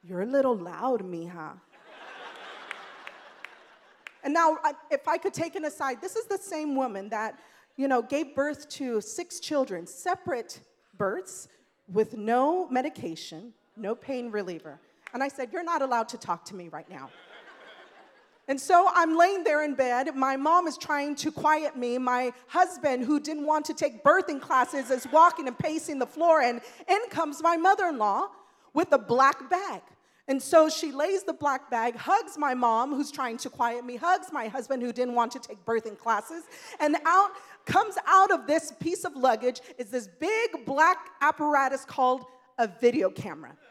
you're 0.03 0.23
a 0.23 0.27
little 0.27 0.57
loud, 0.57 1.03
mija. 1.03 1.53
And 4.23 4.35
now, 4.35 4.59
if 4.91 5.09
I 5.09 5.17
could 5.17 5.33
take 5.33 5.55
an 5.55 5.65
aside, 5.65 6.03
this 6.03 6.15
is 6.17 6.27
the 6.27 6.37
same 6.37 6.77
woman 6.77 7.09
that, 7.09 7.39
you 7.77 7.89
know, 7.89 8.03
gave 8.03 8.35
birth 8.35 8.69
to 8.71 9.01
six 9.01 9.41
children, 9.41 9.87
separate 9.87 10.61
births 10.97 11.49
with 11.93 12.17
no 12.17 12.69
medication, 12.69 13.53
no 13.77 13.95
pain 13.95 14.31
reliever. 14.31 14.79
And 15.13 15.23
I 15.23 15.29
said, 15.29 15.51
You're 15.53 15.65
not 15.65 15.83
allowed 15.83 16.09
to 16.11 16.19
talk 16.19 16.45
to 16.47 16.55
me 16.55 16.69
right 16.69 16.89
now. 16.89 17.11
And 18.49 18.61
so 18.61 18.89
I'm 18.93 19.17
laying 19.17 19.45
there 19.45 19.63
in 19.63 19.77
bed. 19.77 20.15
My 20.17 20.37
mom 20.37 20.67
is 20.67 20.77
trying 20.77 21.15
to 21.17 21.31
quiet 21.31 21.77
me. 21.77 21.99
My 21.99 22.33
husband, 22.49 23.05
who 23.05 23.21
didn't 23.21 23.47
want 23.47 23.65
to 23.67 23.75
take 23.75 24.03
birthing 24.03 24.41
classes, 24.41 24.91
is 24.91 25.07
walking 25.13 25.47
and 25.47 25.57
pacing 25.57 26.01
the 26.01 26.07
floor. 26.07 26.41
And 26.41 26.61
in 26.89 27.01
comes 27.11 27.41
my 27.43 27.57
mother 27.57 27.87
in 27.87 27.99
law 27.99 28.27
with 28.75 28.91
a 28.91 28.99
black 28.99 29.49
bag. 29.49 29.83
And 30.31 30.41
so 30.41 30.69
she 30.69 30.93
lays 30.93 31.25
the 31.25 31.33
black 31.33 31.69
bag, 31.73 31.97
hugs 31.97 32.39
my 32.39 32.55
mom, 32.55 32.95
who's 32.95 33.11
trying 33.11 33.37
to 33.39 33.51
quiet 33.51 33.85
me, 33.85 33.97
hugs 33.97 34.29
my 34.33 34.47
husband, 34.47 34.81
who 34.81 34.93
didn't 34.93 35.17
want 35.17 35.33
to 35.33 35.41
take 35.41 35.65
birthing 35.65 35.99
classes, 35.99 36.45
and 36.79 36.97
out 37.05 37.33
comes 37.65 37.97
out 38.07 38.31
of 38.31 38.47
this 38.47 38.73
piece 38.79 39.05
of 39.05 39.17
luggage 39.17 39.61
is 39.77 39.87
this 39.87 40.07
big 40.21 40.65
black 40.65 40.99
apparatus 41.21 41.85
called 41.85 42.27
a 42.59 42.69
video 42.69 43.11
camera. 43.11 43.57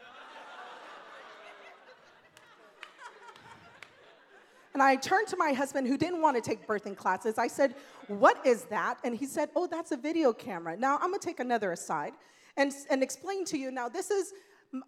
And 4.74 4.82
I 4.82 4.96
turned 4.96 5.28
to 5.28 5.36
my 5.38 5.52
husband, 5.52 5.88
who 5.88 5.96
didn't 5.96 6.20
want 6.20 6.36
to 6.36 6.42
take 6.42 6.66
birthing 6.66 6.96
classes. 6.96 7.38
I 7.38 7.48
said, 7.48 7.74
What 8.06 8.46
is 8.46 8.64
that? 8.64 8.98
And 9.02 9.16
he 9.16 9.24
said, 9.26 9.48
Oh, 9.56 9.66
that's 9.66 9.92
a 9.92 9.96
video 9.96 10.32
camera. 10.32 10.76
Now, 10.76 10.98
I'm 11.00 11.10
to 11.12 11.18
take 11.18 11.40
another 11.40 11.72
aside 11.72 12.12
and, 12.56 12.72
and 12.90 13.02
explain 13.02 13.44
to 13.46 13.58
you. 13.58 13.70
Now, 13.70 13.88
this 13.88 14.10
is 14.10 14.32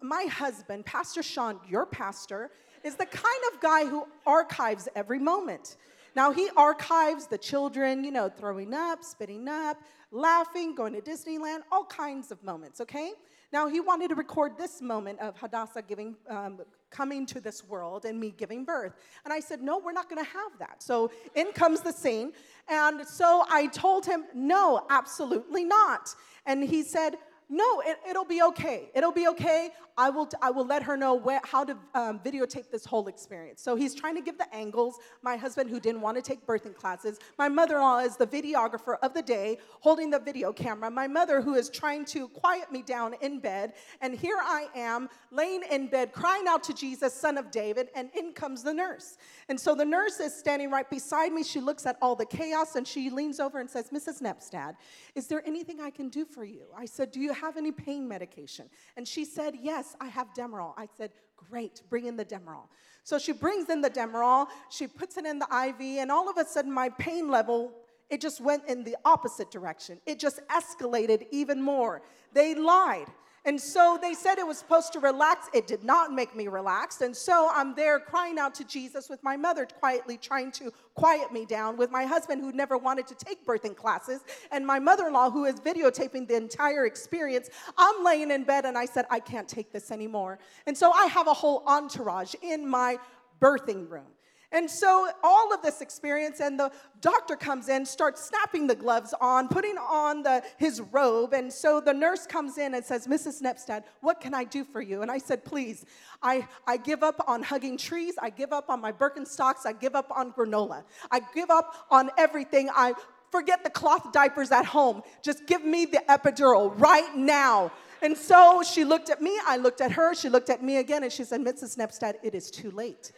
my 0.01 0.25
husband, 0.25 0.85
Pastor 0.85 1.23
Sean, 1.23 1.59
your 1.67 1.85
pastor, 1.85 2.51
is 2.83 2.95
the 2.95 3.05
kind 3.05 3.43
of 3.53 3.61
guy 3.61 3.85
who 3.85 4.07
archives 4.25 4.87
every 4.95 5.19
moment. 5.19 5.77
Now, 6.15 6.31
he 6.31 6.49
archives 6.55 7.27
the 7.27 7.37
children, 7.37 8.03
you 8.03 8.11
know, 8.11 8.29
throwing 8.29 8.73
up, 8.73 9.03
spitting 9.03 9.47
up, 9.47 9.77
laughing, 10.11 10.75
going 10.75 10.93
to 10.93 11.01
Disneyland, 11.01 11.61
all 11.71 11.85
kinds 11.85 12.31
of 12.31 12.43
moments, 12.43 12.79
okay? 12.81 13.13
Now, 13.51 13.67
he 13.67 13.79
wanted 13.79 14.09
to 14.09 14.15
record 14.15 14.57
this 14.57 14.81
moment 14.81 15.19
of 15.19 15.37
Hadassah 15.37 15.83
giving, 15.83 16.15
um, 16.27 16.61
coming 16.89 17.25
to 17.27 17.39
this 17.39 17.63
world 17.63 18.05
and 18.05 18.19
me 18.19 18.33
giving 18.35 18.63
birth. 18.63 18.93
And 19.25 19.33
I 19.33 19.39
said, 19.39 19.61
No, 19.61 19.77
we're 19.77 19.91
not 19.91 20.09
gonna 20.09 20.23
have 20.23 20.57
that. 20.59 20.81
So 20.81 21.11
in 21.35 21.51
comes 21.51 21.81
the 21.81 21.91
scene. 21.91 22.33
And 22.67 23.05
so 23.07 23.45
I 23.49 23.67
told 23.67 24.05
him, 24.05 24.25
No, 24.33 24.85
absolutely 24.89 25.63
not. 25.65 26.15
And 26.45 26.63
he 26.63 26.81
said, 26.81 27.17
no, 27.49 27.81
it, 27.85 27.97
will 28.13 28.25
be 28.25 28.41
okay. 28.41 28.89
It'll 28.95 29.11
be 29.11 29.27
okay. 29.29 29.69
I 29.97 30.09
will, 30.09 30.29
I 30.41 30.49
will 30.49 30.65
let 30.65 30.83
her 30.83 30.97
know 30.97 31.13
where, 31.13 31.41
how 31.43 31.63
to 31.63 31.77
um, 31.93 32.19
videotape 32.19 32.71
this 32.71 32.85
whole 32.85 33.07
experience. 33.07 33.61
So 33.61 33.75
he's 33.75 33.93
trying 33.93 34.15
to 34.15 34.21
give 34.21 34.37
the 34.37 34.53
angles. 34.53 34.97
My 35.21 35.37
husband, 35.37 35.69
who 35.69 35.79
didn't 35.79 36.01
want 36.01 36.17
to 36.17 36.23
take 36.23 36.45
birthing 36.47 36.75
classes. 36.75 37.19
My 37.37 37.47
mother 37.47 37.75
in 37.75 37.81
law 37.81 37.99
is 37.99 38.17
the 38.17 38.25
videographer 38.25 38.95
of 39.03 39.13
the 39.13 39.21
day, 39.21 39.59
holding 39.81 40.09
the 40.09 40.19
video 40.19 40.51
camera. 40.51 40.89
My 40.89 41.07
mother, 41.07 41.41
who 41.41 41.55
is 41.55 41.69
trying 41.69 42.05
to 42.05 42.27
quiet 42.29 42.71
me 42.71 42.81
down 42.81 43.15
in 43.21 43.39
bed. 43.39 43.73
And 44.01 44.15
here 44.15 44.39
I 44.41 44.67
am, 44.75 45.09
laying 45.31 45.63
in 45.69 45.87
bed, 45.87 46.11
crying 46.11 46.45
out 46.47 46.63
to 46.63 46.73
Jesus, 46.73 47.13
son 47.13 47.37
of 47.37 47.51
David. 47.51 47.89
And 47.95 48.09
in 48.17 48.33
comes 48.33 48.63
the 48.63 48.73
nurse. 48.73 49.17
And 49.49 49.59
so 49.59 49.75
the 49.75 49.85
nurse 49.85 50.19
is 50.19 50.33
standing 50.33 50.71
right 50.71 50.89
beside 50.89 51.31
me. 51.31 51.43
She 51.43 51.59
looks 51.59 51.85
at 51.85 51.97
all 52.01 52.15
the 52.15 52.25
chaos 52.25 52.75
and 52.75 52.87
she 52.87 53.09
leans 53.09 53.39
over 53.39 53.59
and 53.59 53.69
says, 53.69 53.89
Mrs. 53.89 54.21
Nepstad, 54.21 54.75
is 55.13 55.27
there 55.27 55.43
anything 55.45 55.81
I 55.81 55.89
can 55.89 56.09
do 56.09 56.25
for 56.25 56.43
you? 56.43 56.65
I 56.75 56.85
said, 56.85 57.11
Do 57.11 57.19
you 57.19 57.33
have 57.33 57.57
any 57.57 57.71
pain 57.71 58.07
medication? 58.07 58.69
And 58.97 59.07
she 59.07 59.25
said, 59.25 59.55
Yes, 59.61 59.82
I 59.99 60.07
have 60.07 60.27
Demerol. 60.33 60.73
I 60.77 60.87
said, 60.97 61.11
Great, 61.35 61.81
bring 61.89 62.05
in 62.05 62.15
the 62.15 62.25
Demerol. 62.25 62.67
So 63.03 63.19
she 63.19 63.33
brings 63.33 63.69
in 63.69 63.81
the 63.81 63.89
Demerol, 63.89 64.47
she 64.69 64.87
puts 64.87 65.17
it 65.17 65.25
in 65.25 65.39
the 65.39 65.45
IV, 65.45 65.99
and 65.99 66.09
all 66.09 66.29
of 66.29 66.37
a 66.37 66.45
sudden 66.45 66.71
my 66.71 66.89
pain 66.89 67.29
level, 67.29 67.73
it 68.09 68.21
just 68.21 68.39
went 68.39 68.65
in 68.67 68.83
the 68.83 68.95
opposite 69.03 69.51
direction. 69.51 69.99
It 70.05 70.19
just 70.19 70.39
escalated 70.47 71.27
even 71.31 71.61
more. 71.61 72.01
They 72.33 72.55
lied. 72.55 73.07
And 73.45 73.59
so 73.59 73.99
they 74.01 74.13
said 74.13 74.37
it 74.37 74.47
was 74.47 74.57
supposed 74.57 74.93
to 74.93 74.99
relax. 74.99 75.49
It 75.53 75.67
did 75.67 75.83
not 75.83 76.13
make 76.13 76.33
me 76.33 76.47
relax. 76.47 77.01
And 77.01 77.15
so 77.15 77.49
I'm 77.53 77.75
there 77.75 77.99
crying 77.99 78.39
out 78.39 78.55
to 78.55 78.63
Jesus 78.63 79.09
with 79.09 79.21
my 79.21 79.35
mother 79.35 79.65
quietly 79.65 80.17
trying 80.17 80.51
to 80.53 80.71
quiet 80.95 81.31
me 81.33 81.45
down, 81.45 81.75
with 81.75 81.91
my 81.91 82.05
husband 82.05 82.41
who 82.41 82.53
never 82.53 82.77
wanted 82.77 83.05
to 83.07 83.15
take 83.15 83.45
birthing 83.45 83.75
classes, 83.75 84.21
and 84.51 84.65
my 84.65 84.79
mother 84.79 85.07
in 85.07 85.13
law 85.13 85.29
who 85.29 85.43
is 85.43 85.55
videotaping 85.55 86.27
the 86.27 86.35
entire 86.35 86.85
experience. 86.85 87.49
I'm 87.77 88.03
laying 88.03 88.31
in 88.31 88.45
bed 88.45 88.63
and 88.65 88.77
I 88.77 88.85
said, 88.85 89.05
I 89.09 89.19
can't 89.19 89.47
take 89.47 89.73
this 89.73 89.91
anymore. 89.91 90.39
And 90.65 90.77
so 90.77 90.91
I 90.91 91.07
have 91.07 91.27
a 91.27 91.33
whole 91.33 91.63
entourage 91.67 92.35
in 92.41 92.65
my 92.65 92.97
birthing 93.41 93.89
room. 93.89 94.12
And 94.53 94.69
so 94.69 95.09
all 95.23 95.51
of 95.51 95.63
this 95.63 95.81
experience, 95.81 96.39
and 96.39 96.59
the 96.59 96.71
doctor 97.01 97.35
comes 97.35 97.69
in, 97.69 97.85
starts 97.85 98.23
snapping 98.23 98.67
the 98.67 98.75
gloves 98.75 99.13
on, 99.19 99.47
putting 99.47 99.77
on 99.77 100.21
the, 100.21 100.43
his 100.57 100.79
robe. 100.79 101.33
And 101.33 101.51
so 101.51 101.81
the 101.81 101.93
nurse 101.93 102.27
comes 102.27 102.59
in 102.59 102.75
and 102.75 102.85
says, 102.85 103.07
Mrs. 103.07 103.41
Nepstad, 103.41 103.83
what 104.01 104.21
can 104.21 104.35
I 104.35 104.43
do 104.43 104.63
for 104.63 104.79
you? 104.79 105.01
And 105.01 105.09
I 105.09 105.17
said, 105.17 105.43
please, 105.43 105.85
I, 106.21 106.47
I 106.67 106.77
give 106.77 107.01
up 107.01 107.19
on 107.27 107.41
hugging 107.41 107.77
trees. 107.77 108.13
I 108.21 108.29
give 108.29 108.53
up 108.53 108.69
on 108.69 108.79
my 108.79 108.91
Birkenstocks. 108.91 109.65
I 109.65 109.73
give 109.73 109.95
up 109.95 110.11
on 110.15 110.31
granola. 110.31 110.83
I 111.11 111.21
give 111.33 111.49
up 111.49 111.87
on 111.89 112.11
everything. 112.17 112.69
I 112.73 112.93
forget 113.31 113.63
the 113.63 113.69
cloth 113.71 114.11
diapers 114.11 114.51
at 114.51 114.63
home. 114.63 115.01
Just 115.23 115.47
give 115.47 115.65
me 115.65 115.85
the 115.85 116.03
epidural 116.07 116.79
right 116.79 117.15
now. 117.15 117.71
And 118.03 118.15
so 118.15 118.61
she 118.63 118.83
looked 118.83 119.09
at 119.09 119.21
me, 119.21 119.39
I 119.47 119.55
looked 119.55 119.79
at 119.79 119.93
her, 119.93 120.13
she 120.13 120.27
looked 120.27 120.49
at 120.49 120.61
me 120.61 120.77
again, 120.77 121.03
and 121.03 121.11
she 121.11 121.23
said, 121.23 121.39
Mrs. 121.39 121.77
Nepstad, 121.77 122.15
it 122.21 122.35
is 122.35 122.51
too 122.51 122.69
late. 122.71 123.13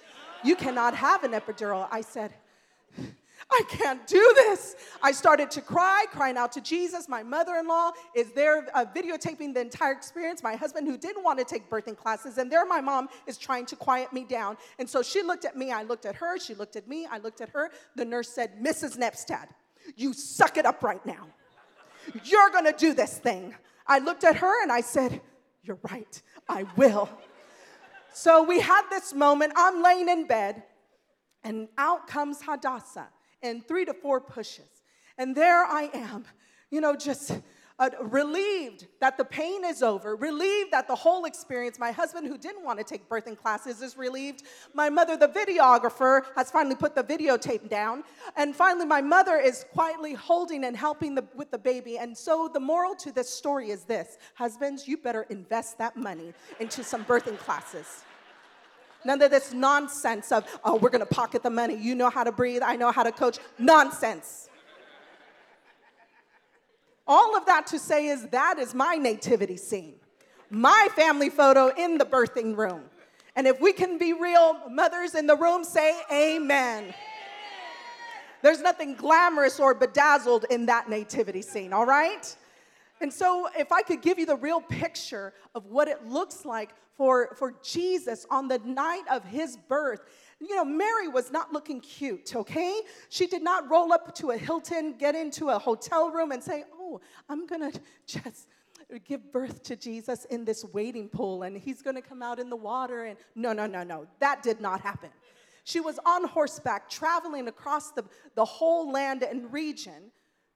You 0.46 0.56
cannot 0.56 0.96
have 0.96 1.24
an 1.24 1.32
epidural. 1.32 1.88
I 1.92 2.02
said, 2.02 2.32
I 3.52 3.62
can't 3.68 4.06
do 4.06 4.34
this. 4.36 4.76
I 5.02 5.12
started 5.12 5.50
to 5.52 5.62
cry, 5.62 6.06
crying 6.12 6.38
out 6.38 6.52
to 6.54 6.62
Jesus. 6.62 7.10
My 7.10 7.24
mother 7.24 7.56
in 7.56 7.68
law 7.68 7.92
is 8.16 8.32
there 8.32 8.68
uh, 8.74 8.86
videotaping 8.86 9.56
the 9.56 9.62
entire 9.62 9.92
experience. 9.92 10.44
My 10.44 10.56
husband, 10.56 10.88
who 10.88 10.98
didn't 10.98 11.24
want 11.24 11.40
to 11.40 11.46
take 11.46 11.70
birthing 11.70 11.98
classes, 11.98 12.38
and 12.38 12.52
there 12.52 12.66
my 12.66 12.80
mom 12.80 13.08
is 13.26 13.38
trying 13.38 13.66
to 13.68 13.76
quiet 13.76 14.14
me 14.14 14.24
down. 14.24 14.56
And 14.78 14.88
so 14.90 15.02
she 15.02 15.24
looked 15.24 15.46
at 15.46 15.58
me, 15.58 15.72
I 15.72 15.82
looked 15.82 16.06
at 16.06 16.16
her, 16.16 16.40
she 16.40 16.54
looked 16.54 16.76
at 16.76 16.88
me, 16.88 17.08
I 17.10 17.18
looked 17.18 17.42
at 17.42 17.50
her. 17.50 17.72
The 17.96 18.06
nurse 18.06 18.30
said, 18.30 18.60
Mrs. 18.64 18.98
Nepstad, 18.98 19.48
you 19.96 20.14
suck 20.14 20.58
it 20.58 20.66
up 20.66 20.84
right 20.84 21.04
now. 21.06 21.28
You're 22.24 22.50
gonna 22.52 22.74
do 22.74 22.94
this 22.94 23.18
thing. 23.18 23.56
I 23.88 24.00
looked 24.00 24.24
at 24.24 24.36
her 24.38 24.64
and 24.64 24.72
I 24.72 24.82
said, 24.82 25.22
You're 25.64 25.80
right, 25.90 26.22
I 26.48 26.66
will. 26.76 27.10
So 28.16 28.44
we 28.44 28.62
had 28.62 28.84
this 28.90 29.14
moment. 29.14 29.52
I'm 29.58 29.84
laying 29.84 30.08
in 30.08 30.26
bed, 30.26 30.64
and 31.44 31.68
out 31.78 32.08
comes 32.08 32.42
Hadassah 32.42 33.10
in 33.42 33.60
three 33.60 33.84
to 33.84 33.94
four 33.94 34.22
pushes. 34.22 34.70
And 35.18 35.36
there 35.36 35.66
I 35.66 35.90
am, 35.94 36.24
you 36.72 36.80
know, 36.80 36.96
just 36.96 37.38
uh, 37.78 37.90
relieved 38.02 38.88
that 39.02 39.18
the 39.18 39.26
pain 39.26 39.66
is 39.66 39.84
over, 39.84 40.16
relieved 40.16 40.72
that 40.72 40.88
the 40.88 40.96
whole 40.96 41.26
experience, 41.26 41.78
my 41.78 41.92
husband 41.92 42.26
who 42.28 42.38
didn't 42.38 42.64
want 42.64 42.80
to 42.80 42.86
take 42.86 43.10
birthing 43.10 43.38
classes 43.38 43.82
is 43.82 43.98
relieved. 43.98 44.44
My 44.74 44.90
mother, 44.90 45.18
the 45.18 45.28
videographer, 45.28 46.22
has 46.36 46.50
finally 46.50 46.76
put 46.76 46.96
the 46.96 47.04
videotape 47.04 47.70
down. 47.70 48.04
And 48.38 48.56
finally, 48.56 48.86
my 48.86 49.02
mother 49.02 49.38
is 49.38 49.66
quietly 49.74 50.14
holding 50.14 50.64
and 50.64 50.76
helping 50.76 51.16
the, 51.16 51.26
with 51.36 51.52
the 51.52 51.58
baby. 51.58 51.98
And 51.98 52.18
so 52.18 52.50
the 52.52 52.62
moral 52.62 52.96
to 52.96 53.12
this 53.12 53.30
story 53.30 53.72
is 53.72 53.84
this 53.84 54.18
husbands, 54.36 54.88
you 54.88 54.98
better 54.98 55.24
invest 55.30 55.78
that 55.80 55.98
money 55.98 56.34
into 56.60 56.84
some 56.84 57.04
birthing 57.04 57.38
classes. 57.40 58.04
None 59.04 59.22
of 59.22 59.32
this 59.32 59.54
nonsense 59.54 60.32
of, 60.32 60.46
oh, 60.64 60.78
we're 60.78 60.90
gonna 60.90 61.06
pocket 61.06 61.44
the 61.44 61.50
money. 61.50 61.76
You 61.76 61.94
know 61.94 62.10
how 62.10 62.24
to 62.24 62.32
breathe, 62.32 62.64
I 62.64 62.76
know 62.76 62.92
how 62.92 63.04
to 63.04 63.12
coach. 63.12 63.38
Nonsense. 63.60 64.50
All 67.08 67.38
of 67.38 67.46
that 67.46 67.68
to 67.68 67.80
say 67.80 68.08
is 68.08 68.28
that 68.30 68.58
is 68.58 68.74
my 68.74 68.96
nativity 68.96 69.58
scene, 69.58 69.96
my 70.50 70.88
family 70.96 71.30
photo 71.30 71.72
in 71.76 71.98
the 71.98 72.06
birthing 72.06 72.58
room. 72.58 72.84
And 73.36 73.48
if 73.48 73.60
we 73.60 73.74
can 73.74 73.98
be 73.98 74.14
real 74.14 74.58
mothers 74.70 75.14
in 75.14 75.28
the 75.28 75.36
room, 75.36 75.64
say 75.64 76.00
amen. 76.12 76.94
There's 78.42 78.62
nothing 78.62 78.96
glamorous 78.96 79.60
or 79.60 79.74
bedazzled 79.74 80.46
in 80.50 80.66
that 80.68 80.90
nativity 80.90 81.42
scene, 81.42 81.74
all 81.74 81.86
right? 81.86 82.36
And 83.02 83.12
so, 83.12 83.50
if 83.58 83.72
I 83.72 83.82
could 83.82 84.02
give 84.02 84.20
you 84.20 84.26
the 84.26 84.38
real 84.38 84.62
picture 84.62 85.34
of 85.54 85.66
what 85.66 85.88
it 85.88 86.08
looks 86.08 86.46
like 86.46 86.70
for, 86.96 87.36
for 87.38 87.56
Jesus 87.62 88.26
on 88.30 88.48
the 88.48 88.60
night 88.60 89.04
of 89.12 89.26
his 89.26 89.58
birth, 89.68 90.02
you 90.40 90.56
know, 90.56 90.64
Mary 90.64 91.08
was 91.08 91.32
not 91.32 91.52
looking 91.54 91.82
cute, 91.82 92.36
okay? 92.36 92.82
She 93.10 93.26
did 93.26 93.42
not 93.42 93.70
roll 93.70 93.92
up 93.92 94.14
to 94.16 94.32
a 94.32 94.38
Hilton, 94.38 94.96
get 94.98 95.16
into 95.16 95.50
a 95.50 95.60
hotel 95.60 96.10
room, 96.10 96.32
and 96.32 96.44
say, 96.44 96.64
Oh, 96.86 97.02
I'm 97.30 97.48
gonna 97.48 97.72
just 98.08 98.48
give 99.06 99.32
birth 99.32 99.64
to 99.64 99.76
Jesus 99.76 100.26
in 100.26 100.46
this 100.46 100.64
waiting 100.66 101.10
pool, 101.10 101.44
and 101.44 101.58
he's 101.58 101.82
gonna 101.82 102.02
come 102.02 102.22
out 102.22 102.40
in 102.40 102.50
the 102.50 102.56
water. 102.56 103.06
And 103.06 103.18
no, 103.36 103.54
no, 103.54 103.66
no, 103.66 103.84
no, 103.84 104.08
that 104.20 104.44
did 104.44 104.62
not 104.62 104.82
happen. 104.82 105.10
She 105.64 105.80
was 105.80 106.00
on 106.06 106.26
horseback, 106.26 106.90
traveling 106.90 107.48
across 107.48 107.92
the, 107.92 108.04
the 108.36 108.46
whole 108.46 108.92
land 108.92 109.24
and 109.24 109.52
region 109.52 110.12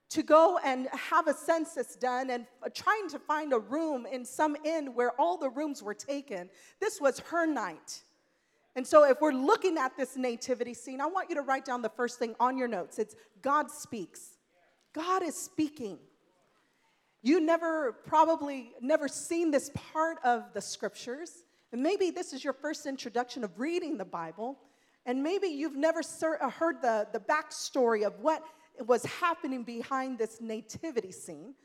to 0.10 0.24
go 0.24 0.60
and 0.64 0.88
have 0.92 1.28
a 1.28 1.34
census 1.34 1.96
done 1.96 2.30
and 2.30 2.46
trying 2.76 3.10
to 3.10 3.20
find 3.20 3.54
a 3.54 3.60
room 3.60 4.06
in 4.12 4.24
some 4.24 4.56
inn 4.64 4.94
where 4.94 5.20
all 5.20 5.38
the 5.38 5.50
rooms 5.50 5.82
were 5.82 5.94
taken. 5.94 6.50
This 6.80 7.02
was 7.02 7.20
her 7.20 7.46
night. 7.46 8.04
And 8.76 8.86
so, 8.86 9.04
if 9.04 9.20
we're 9.20 9.34
looking 9.34 9.78
at 9.78 9.98
this 9.98 10.16
nativity 10.16 10.74
scene, 10.74 11.02
I 11.02 11.08
want 11.08 11.30
you 11.30 11.36
to 11.36 11.42
write 11.42 11.66
down 11.66 11.82
the 11.82 11.90
first 11.90 12.20
thing 12.20 12.36
on 12.40 12.58
your 12.58 12.68
notes. 12.68 13.00
It's 13.00 13.16
God 13.42 13.72
speaks. 13.72 14.38
God 14.94 15.24
is 15.24 15.36
speaking. 15.36 15.98
You 17.22 17.42
never, 17.42 17.94
probably, 18.06 18.72
never 18.82 19.08
seen 19.08 19.52
this 19.52 19.72
part 19.94 20.18
of 20.24 20.54
the 20.54 20.62
scriptures. 20.62 21.44
And 21.72 21.84
maybe 21.84 22.12
this 22.12 22.34
is 22.34 22.44
your 22.44 22.54
first 22.54 22.86
introduction 22.86 23.44
of 23.44 23.60
reading 23.60 23.98
the 23.98 24.06
Bible. 24.06 24.58
And 25.06 25.22
maybe 25.22 25.48
you've 25.48 25.76
never 25.76 26.02
uh, 26.02 26.50
heard 26.50 26.82
the, 26.82 27.08
the 27.12 27.20
backstory 27.20 28.06
of 28.06 28.20
what 28.20 28.44
was 28.86 29.04
happening 29.06 29.64
behind 29.64 30.18
this 30.18 30.40
nativity 30.40 31.12
scene. 31.12 31.56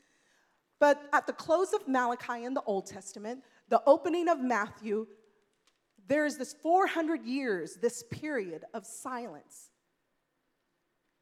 But 0.79 1.01
at 1.13 1.25
the 1.25 1.33
close 1.33 1.73
of 1.73 1.87
Malachi 1.87 2.43
in 2.43 2.53
the 2.53 2.61
Old 2.63 2.85
Testament, 2.85 3.43
the 3.69 3.81
opening 3.85 4.27
of 4.27 4.39
Matthew, 4.39 5.07
there's 6.07 6.37
this 6.37 6.53
400 6.61 7.23
years, 7.23 7.77
this 7.81 8.03
period 8.11 8.65
of 8.73 8.85
silence. 8.85 9.69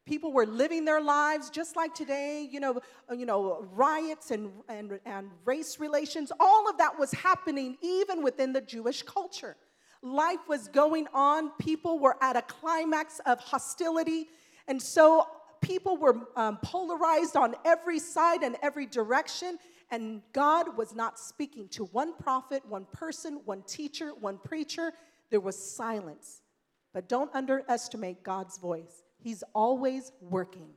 People 0.05 0.33
were 0.33 0.45
living 0.45 0.83
their 0.83 1.01
lives 1.01 1.49
just 1.49 1.75
like 1.77 1.95
today, 1.95 2.47
you 2.51 2.59
know, 2.59 2.81
uh, 3.09 3.13
you 3.13 3.25
know 3.25 3.65
riots 3.73 4.31
and, 4.31 4.51
and, 4.67 4.99
and 5.05 5.29
race 5.45 5.79
relations, 5.79 6.31
all 6.39 6.69
of 6.69 6.77
that 6.77 6.99
was 6.99 7.11
happening 7.11 7.77
even 7.81 8.21
within 8.21 8.51
the 8.51 8.61
Jewish 8.61 9.03
culture. 9.03 9.55
Life 10.01 10.49
was 10.49 10.67
going 10.67 11.07
on, 11.13 11.51
people 11.59 11.99
were 11.99 12.17
at 12.21 12.35
a 12.35 12.41
climax 12.41 13.21
of 13.25 13.39
hostility, 13.39 14.27
and 14.67 14.81
so 14.81 15.25
people 15.61 15.95
were 15.95 16.27
um, 16.35 16.57
polarized 16.61 17.37
on 17.37 17.55
every 17.63 17.99
side 17.99 18.43
and 18.43 18.57
every 18.61 18.85
direction. 18.85 19.57
And 19.89 20.21
God 20.33 20.75
was 20.77 20.93
not 20.93 21.19
speaking 21.19 21.69
to 21.69 21.85
one 21.85 22.15
prophet, 22.17 22.63
one 22.67 22.85
person, 22.91 23.41
one 23.45 23.63
teacher, 23.63 24.11
one 24.19 24.37
preacher. 24.37 24.91
There 25.29 25.39
was 25.39 25.57
silence. 25.57 26.41
But 26.93 27.07
don't 27.07 27.33
underestimate 27.33 28.23
God's 28.23 28.57
voice, 28.57 29.02
He's 29.23 29.43
always 29.55 30.11
working. 30.21 30.67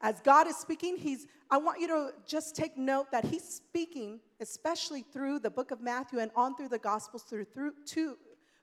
As 0.00 0.20
God 0.20 0.46
is 0.46 0.56
speaking, 0.56 0.96
He's, 0.96 1.26
I 1.50 1.58
want 1.58 1.80
you 1.80 1.88
to 1.88 2.10
just 2.26 2.54
take 2.54 2.78
note 2.78 3.10
that 3.10 3.24
He's 3.24 3.42
speaking, 3.42 4.20
especially 4.40 5.02
through 5.02 5.40
the 5.40 5.50
book 5.50 5.72
of 5.72 5.80
Matthew 5.80 6.20
and 6.20 6.30
on 6.36 6.54
through 6.54 6.68
the 6.68 6.78
Gospels, 6.78 7.24
through, 7.24 7.46
through, 7.46 7.72
two, 7.84 8.16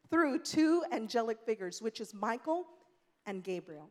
through 0.10 0.40
two 0.44 0.84
angelic 0.94 1.40
figures, 1.46 1.82
which 1.82 2.00
is 2.00 2.14
Michael 2.14 2.68
and 3.26 3.44
Gabriel. 3.44 3.90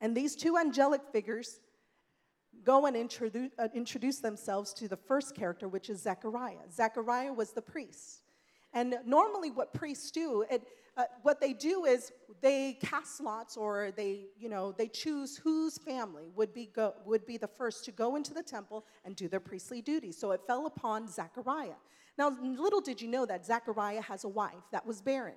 And 0.00 0.16
these 0.16 0.34
two 0.34 0.56
angelic 0.56 1.02
figures 1.12 1.60
go 2.64 2.86
and 2.86 2.96
introduce, 2.96 3.50
uh, 3.58 3.68
introduce 3.74 4.18
themselves 4.18 4.72
to 4.74 4.88
the 4.88 4.96
first 4.96 5.36
character, 5.36 5.68
which 5.68 5.88
is 5.88 6.02
Zechariah. 6.02 6.68
Zechariah 6.72 7.32
was 7.32 7.52
the 7.52 7.62
priest. 7.62 8.22
And 8.72 8.96
normally, 9.06 9.52
what 9.52 9.72
priests 9.72 10.10
do, 10.10 10.44
it, 10.50 10.62
uh, 10.96 11.04
what 11.22 11.40
they 11.40 11.52
do 11.52 11.84
is 11.84 12.12
they 12.40 12.78
cast 12.80 13.20
lots 13.20 13.56
or 13.56 13.90
they, 13.96 14.26
you 14.38 14.48
know, 14.48 14.72
they 14.72 14.88
choose 14.88 15.36
whose 15.36 15.78
family 15.78 16.30
would 16.34 16.52
be, 16.52 16.66
go, 16.66 16.94
would 17.04 17.26
be 17.26 17.36
the 17.36 17.48
first 17.48 17.84
to 17.86 17.92
go 17.92 18.16
into 18.16 18.32
the 18.32 18.42
temple 18.42 18.84
and 19.04 19.16
do 19.16 19.28
their 19.28 19.40
priestly 19.40 19.80
duties. 19.80 20.16
So 20.16 20.30
it 20.32 20.40
fell 20.46 20.66
upon 20.66 21.08
Zechariah. 21.08 21.80
Now, 22.16 22.36
little 22.40 22.80
did 22.80 23.02
you 23.02 23.08
know 23.08 23.26
that 23.26 23.44
Zechariah 23.44 24.02
has 24.02 24.24
a 24.24 24.28
wife 24.28 24.64
that 24.72 24.86
was 24.86 25.00
barren. 25.00 25.34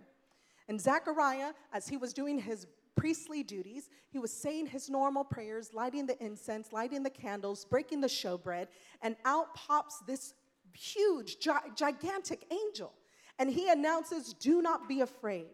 And 0.67 0.79
Zechariah, 0.79 1.53
as 1.73 1.87
he 1.87 1.97
was 1.97 2.13
doing 2.13 2.39
his 2.39 2.67
priestly 2.97 3.43
duties. 3.43 3.89
He 4.09 4.19
was 4.19 4.33
saying 4.33 4.65
his 4.65 4.89
normal 4.89 5.23
prayers, 5.23 5.69
lighting 5.73 6.05
the 6.05 6.21
incense, 6.21 6.73
lighting 6.73 7.03
the 7.03 7.09
candles, 7.09 7.63
breaking 7.63 8.01
the 8.01 8.07
showbread, 8.07 8.67
and 9.01 9.15
out 9.23 9.53
pops 9.55 9.99
this 10.05 10.33
huge, 10.73 11.39
gi- 11.39 11.71
gigantic 11.75 12.51
angel. 12.51 12.91
And 13.39 13.49
he 13.49 13.69
announces, 13.69 14.33
Do 14.33 14.61
not 14.61 14.87
be 14.87 15.01
afraid, 15.01 15.47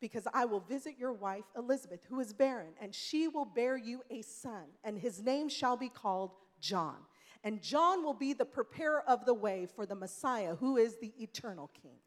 because 0.00 0.26
I 0.32 0.44
will 0.44 0.60
visit 0.60 0.94
your 0.98 1.12
wife, 1.12 1.44
Elizabeth, 1.56 2.00
who 2.08 2.20
is 2.20 2.32
barren, 2.32 2.72
and 2.80 2.94
she 2.94 3.28
will 3.28 3.44
bear 3.44 3.76
you 3.76 4.02
a 4.10 4.22
son, 4.22 4.64
and 4.84 4.98
his 4.98 5.20
name 5.20 5.48
shall 5.48 5.76
be 5.76 5.88
called 5.88 6.32
John. 6.60 6.96
And 7.44 7.62
John 7.62 8.04
will 8.04 8.14
be 8.14 8.32
the 8.32 8.44
preparer 8.44 9.02
of 9.06 9.24
the 9.24 9.34
way 9.34 9.66
for 9.66 9.86
the 9.86 9.94
Messiah, 9.94 10.56
who 10.56 10.76
is 10.76 10.96
the 10.96 11.12
eternal 11.18 11.70
king. 11.82 11.98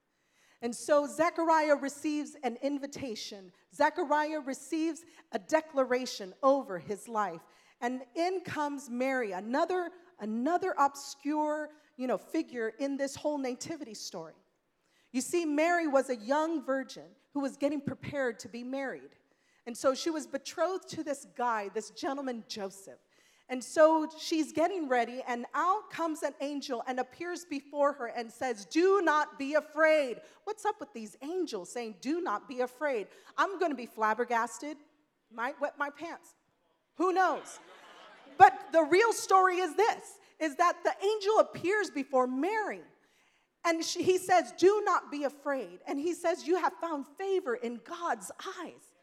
And 0.61 0.75
so 0.75 1.07
Zechariah 1.07 1.75
receives 1.75 2.35
an 2.43 2.57
invitation. 2.61 3.51
Zechariah 3.73 4.41
receives 4.41 5.03
a 5.31 5.39
declaration 5.39 6.33
over 6.43 6.77
his 6.77 7.07
life. 7.07 7.41
And 7.81 8.01
in 8.15 8.41
comes 8.41 8.89
Mary, 8.89 9.31
another, 9.31 9.89
another 10.19 10.75
obscure 10.77 11.69
you 11.97 12.07
know, 12.07 12.17
figure 12.17 12.73
in 12.79 12.97
this 12.97 13.15
whole 13.15 13.37
nativity 13.37 13.93
story. 13.93 14.33
You 15.11 15.21
see, 15.21 15.45
Mary 15.45 15.87
was 15.87 16.09
a 16.09 16.15
young 16.15 16.63
virgin 16.63 17.03
who 17.33 17.41
was 17.41 17.57
getting 17.57 17.81
prepared 17.81 18.39
to 18.39 18.49
be 18.49 18.63
married. 18.63 19.15
And 19.65 19.75
so 19.77 19.93
she 19.93 20.09
was 20.09 20.25
betrothed 20.25 20.89
to 20.89 21.03
this 21.03 21.27
guy, 21.37 21.69
this 21.73 21.91
gentleman, 21.91 22.43
Joseph. 22.47 22.99
And 23.49 23.61
so 23.61 24.07
she's 24.17 24.53
getting 24.53 24.87
ready, 24.87 25.21
and 25.27 25.45
out 25.53 25.91
comes 25.91 26.23
an 26.23 26.33
angel 26.39 26.83
and 26.87 27.01
appears 27.01 27.43
before 27.43 27.91
her 27.91 28.07
and 28.07 28.31
says, 28.31 28.65
Do 28.65 29.01
not 29.03 29.37
be 29.37 29.55
afraid. 29.55 30.21
What's 30.45 30.63
up 30.63 30.79
with 30.79 30.93
these 30.93 31.17
angels 31.21 31.69
saying, 31.69 31.95
Do 31.99 32.21
not 32.21 32.47
be 32.47 32.61
afraid? 32.61 33.07
I'm 33.37 33.59
gonna 33.59 33.75
be 33.75 33.85
flabbergasted, 33.85 34.77
might 35.33 35.59
wet 35.59 35.73
my 35.77 35.89
pants. 35.89 36.33
Who 36.95 37.11
knows? 37.11 37.59
But 38.37 38.57
the 38.71 38.83
real 38.83 39.11
story 39.11 39.57
is 39.57 39.75
this 39.75 40.17
is 40.39 40.55
that 40.55 40.77
the 40.83 40.93
angel 41.05 41.39
appears 41.39 41.91
before 41.91 42.27
Mary. 42.27 42.81
And 43.65 43.83
she, 43.83 44.03
he 44.03 44.17
says, 44.17 44.53
Do 44.57 44.81
not 44.85 45.11
be 45.11 45.23
afraid. 45.23 45.79
And 45.87 45.99
he 45.99 46.13
says, 46.13 46.47
You 46.47 46.57
have 46.57 46.73
found 46.81 47.05
favor 47.17 47.55
in 47.55 47.79
God's 47.85 48.31
eyes. 48.59 48.93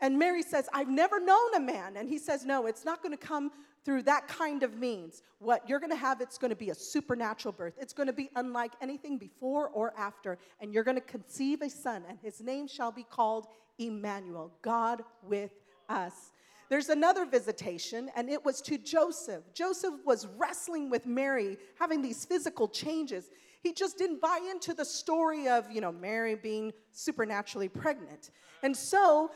And 0.00 0.18
Mary 0.18 0.42
says, 0.42 0.68
I've 0.72 0.88
never 0.88 1.20
known 1.20 1.54
a 1.54 1.60
man. 1.60 1.96
And 1.96 2.08
he 2.08 2.18
says, 2.18 2.44
No, 2.44 2.66
it's 2.66 2.84
not 2.84 3.02
going 3.02 3.16
to 3.16 3.26
come 3.26 3.50
through 3.84 4.02
that 4.02 4.26
kind 4.28 4.62
of 4.62 4.78
means. 4.78 5.22
What 5.38 5.68
you're 5.68 5.78
going 5.78 5.90
to 5.90 5.96
have, 5.96 6.20
it's 6.20 6.38
going 6.38 6.50
to 6.50 6.56
be 6.56 6.70
a 6.70 6.74
supernatural 6.74 7.52
birth. 7.52 7.74
It's 7.78 7.92
going 7.92 8.06
to 8.06 8.12
be 8.12 8.30
unlike 8.34 8.72
anything 8.80 9.18
before 9.18 9.68
or 9.68 9.92
after. 9.96 10.38
And 10.60 10.72
you're 10.72 10.84
going 10.84 10.96
to 10.96 11.02
conceive 11.02 11.62
a 11.62 11.70
son, 11.70 12.02
and 12.08 12.18
his 12.22 12.40
name 12.40 12.66
shall 12.66 12.90
be 12.90 13.04
called 13.04 13.46
Emmanuel, 13.78 14.52
God 14.62 15.02
with 15.22 15.50
us. 15.88 16.32
There's 16.70 16.88
another 16.88 17.26
visitation, 17.26 18.10
and 18.16 18.30
it 18.30 18.42
was 18.44 18.62
to 18.62 18.78
Joseph. 18.78 19.42
Joseph 19.52 19.94
was 20.04 20.26
wrestling 20.38 20.88
with 20.88 21.04
Mary, 21.04 21.58
having 21.78 22.00
these 22.00 22.24
physical 22.24 22.68
changes. 22.68 23.28
He 23.64 23.72
just 23.72 23.96
didn't 23.96 24.20
buy 24.20 24.46
into 24.50 24.74
the 24.74 24.84
story 24.84 25.48
of, 25.48 25.70
you 25.72 25.80
know, 25.80 25.90
Mary 25.90 26.34
being 26.34 26.70
supernaturally 26.92 27.70
pregnant. 27.70 28.30
And 28.62 28.76
so 28.76 29.30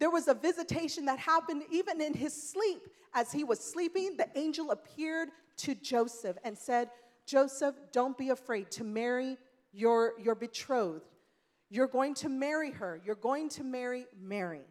there 0.00 0.10
was 0.10 0.26
a 0.26 0.34
visitation 0.34 1.04
that 1.04 1.20
happened 1.20 1.62
even 1.70 2.00
in 2.00 2.12
his 2.12 2.34
sleep. 2.34 2.88
As 3.14 3.30
he 3.30 3.44
was 3.44 3.60
sleeping, 3.60 4.16
the 4.16 4.28
angel 4.36 4.72
appeared 4.72 5.28
to 5.58 5.76
Joseph 5.76 6.36
and 6.42 6.58
said, 6.58 6.90
Joseph, 7.24 7.76
don't 7.92 8.18
be 8.18 8.30
afraid 8.30 8.68
to 8.72 8.82
marry 8.82 9.38
your, 9.72 10.14
your 10.20 10.34
betrothed. 10.34 11.04
You're 11.70 11.86
going 11.86 12.14
to 12.14 12.28
marry 12.28 12.72
her. 12.72 13.00
You're 13.04 13.14
going 13.14 13.48
to 13.50 13.62
marry 13.62 14.06
Mary. 14.20 14.66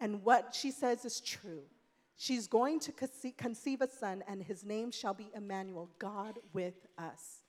And 0.00 0.24
what 0.24 0.54
she 0.54 0.70
says 0.70 1.04
is 1.04 1.20
true. 1.20 1.64
She's 2.16 2.46
going 2.46 2.80
to 2.80 2.92
conceive 3.36 3.82
a 3.82 3.90
son, 3.90 4.24
and 4.26 4.42
his 4.42 4.64
name 4.64 4.92
shall 4.92 5.12
be 5.12 5.30
Emmanuel, 5.34 5.90
God 5.98 6.38
with 6.54 6.86
us. 6.96 7.39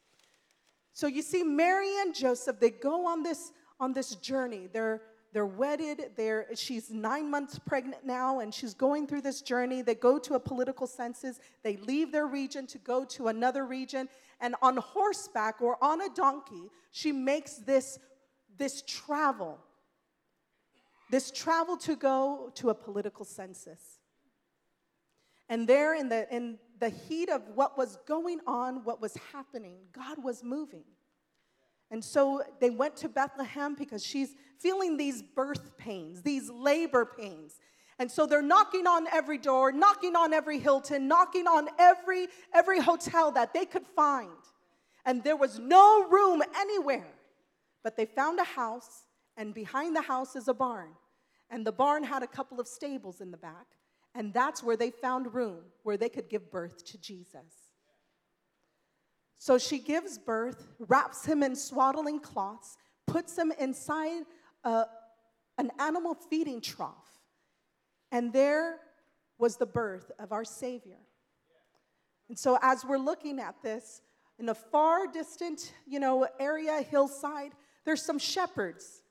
So 0.94 1.08
you 1.08 1.22
see, 1.22 1.44
Mary 1.44 1.90
and 2.00 2.14
Joseph, 2.14 2.60
they 2.60 2.70
go 2.70 3.08
on 3.08 3.24
this, 3.24 3.52
on 3.80 3.94
this 3.94 4.16
journey. 4.16 4.68
They're, 4.72 5.02
they're 5.34 5.46
wedded. 5.46 6.12
They're, 6.18 6.48
she's 6.56 6.90
nine 6.92 7.32
months 7.32 7.58
pregnant 7.60 8.06
now, 8.06 8.42
and 8.42 8.54
she's 8.54 8.74
going 8.74 9.08
through 9.08 9.22
this 9.22 9.42
journey. 9.42 9.82
They 9.82 9.96
go 9.96 10.20
to 10.20 10.34
a 10.34 10.40
political 10.40 10.88
census. 10.88 11.40
They 11.64 11.78
leave 11.78 12.12
their 12.12 12.28
region 12.28 12.68
to 12.68 12.78
go 12.78 13.06
to 13.06 13.30
another 13.30 13.66
region. 13.66 14.10
And 14.42 14.56
on 14.62 14.78
horseback 14.78 15.62
or 15.62 15.82
on 15.82 16.02
a 16.02 16.10
donkey, 16.10 16.70
she 16.92 17.12
makes 17.12 17.56
this, 17.56 17.98
this 18.58 18.84
travel. 18.86 19.60
This 21.10 21.32
travel 21.32 21.78
to 21.78 21.96
go 21.96 22.52
to 22.56 22.70
a 22.70 22.76
political 22.76 23.24
census. 23.24 24.00
And 25.48 25.68
there, 25.68 25.94
in 25.94 26.10
the, 26.10 26.34
in 26.34 26.58
the 26.82 26.90
heat 26.90 27.30
of 27.30 27.44
what 27.54 27.78
was 27.78 27.98
going 28.08 28.40
on, 28.48 28.84
what 28.84 29.00
was 29.00 29.16
happening, 29.32 29.78
God 29.94 30.22
was 30.22 30.44
moving. 30.44 30.84
And 31.92 32.04
so 32.04 32.42
they 32.60 32.72
went 32.72 32.98
to 32.98 33.10
Bethlehem 33.10 33.76
because 33.76 34.04
she's 34.04 34.36
feeling 34.60 34.98
these 34.98 35.22
birth 35.22 35.78
pains, 35.78 36.24
these 36.24 36.50
labor 36.50 37.06
pains. 37.06 37.60
And 38.00 38.10
so 38.10 38.26
they're 38.26 38.42
knocking 38.42 38.88
on 38.88 39.06
every 39.14 39.38
door, 39.38 39.72
knocking 39.72 40.16
on 40.16 40.34
every 40.34 40.58
Hilton, 40.58 41.08
knocking 41.08 41.46
on 41.46 41.68
every 41.78 42.28
every 42.52 42.80
hotel 42.80 43.32
that 43.34 43.54
they 43.54 43.66
could 43.66 43.86
find. 43.96 44.30
And 45.06 45.24
there 45.24 45.36
was 45.36 45.60
no 45.60 46.08
room 46.10 46.42
anywhere. 46.58 47.14
But 47.84 47.96
they 47.96 48.06
found 48.06 48.40
a 48.40 48.44
house, 48.44 49.06
and 49.38 49.54
behind 49.54 49.96
the 49.96 50.02
house 50.02 50.36
is 50.36 50.48
a 50.48 50.54
barn. 50.54 50.90
And 51.50 51.66
the 51.66 51.72
barn 51.72 52.04
had 52.04 52.24
a 52.24 52.28
couple 52.28 52.60
of 52.60 52.68
stables 52.68 53.22
in 53.22 53.30
the 53.30 53.38
back. 53.38 53.68
And 54.14 54.34
that's 54.34 54.62
where 54.62 54.76
they 54.76 54.92
found 54.92 55.34
room 55.34 55.60
where 55.84 55.98
they 55.98 56.10
could 56.10 56.30
give 56.30 56.52
birth 56.52 56.84
to 56.86 56.98
Jesus. 57.00 57.72
So 59.38 59.58
she 59.58 59.80
gives 59.80 60.18
birth, 60.18 60.68
wraps 60.80 61.26
him 61.26 61.42
in 61.42 61.56
swaddling 61.56 62.20
cloths, 62.20 62.78
puts 63.08 63.38
him 63.38 63.52
inside 63.58 64.24
a, 64.64 64.86
an 65.58 65.72
animal 65.80 66.14
feeding 66.14 66.62
trough. 66.62 67.20
And 68.12 68.32
there 68.34 68.80
was 69.40 69.58
the 69.58 69.66
birth 69.66 70.12
of 70.20 70.32
our 70.32 70.46
Savior. 70.46 71.00
And 72.30 72.38
so, 72.38 72.60
as 72.62 72.86
we're 72.86 72.98
looking 72.98 73.40
at 73.40 73.56
this, 73.64 74.02
in 74.38 74.50
a 74.50 74.56
far 74.56 75.08
distant, 75.08 75.74
you 75.86 76.00
know, 76.00 76.28
area, 76.40 76.82
hillside, 76.82 77.52
there's 77.84 78.04
some 78.04 78.20
shepherds. 78.20 79.02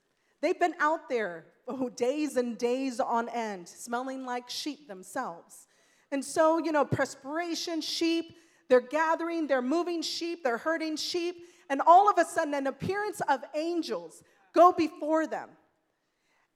They've 0.41 0.59
been 0.59 0.75
out 0.81 1.09
there 1.09 1.47
oh, 1.71 1.89
days 1.89 2.37
and 2.37 2.59
days 2.59 3.01
on 3.01 3.29
end, 3.29 3.69
smelling 3.69 4.27
like 4.27 4.51
sheep 4.51 4.89
themselves. 4.89 5.67
And 6.13 6.25
so, 6.25 6.59
you 6.59 6.73
know, 6.73 6.85
perspiration, 6.85 7.81
sheep, 7.81 8.35
they're 8.69 8.81
gathering, 8.81 9.47
they're 9.47 9.63
moving 9.63 10.03
sheep, 10.03 10.43
they're 10.43 10.59
herding 10.59 10.97
sheep, 10.97 11.37
and 11.69 11.81
all 11.87 12.11
of 12.11 12.19
a 12.19 12.25
sudden, 12.25 12.55
an 12.55 12.67
appearance 12.67 13.21
of 13.29 13.41
angels 13.55 14.23
go 14.55 14.73
before 14.73 15.27
them. 15.27 15.49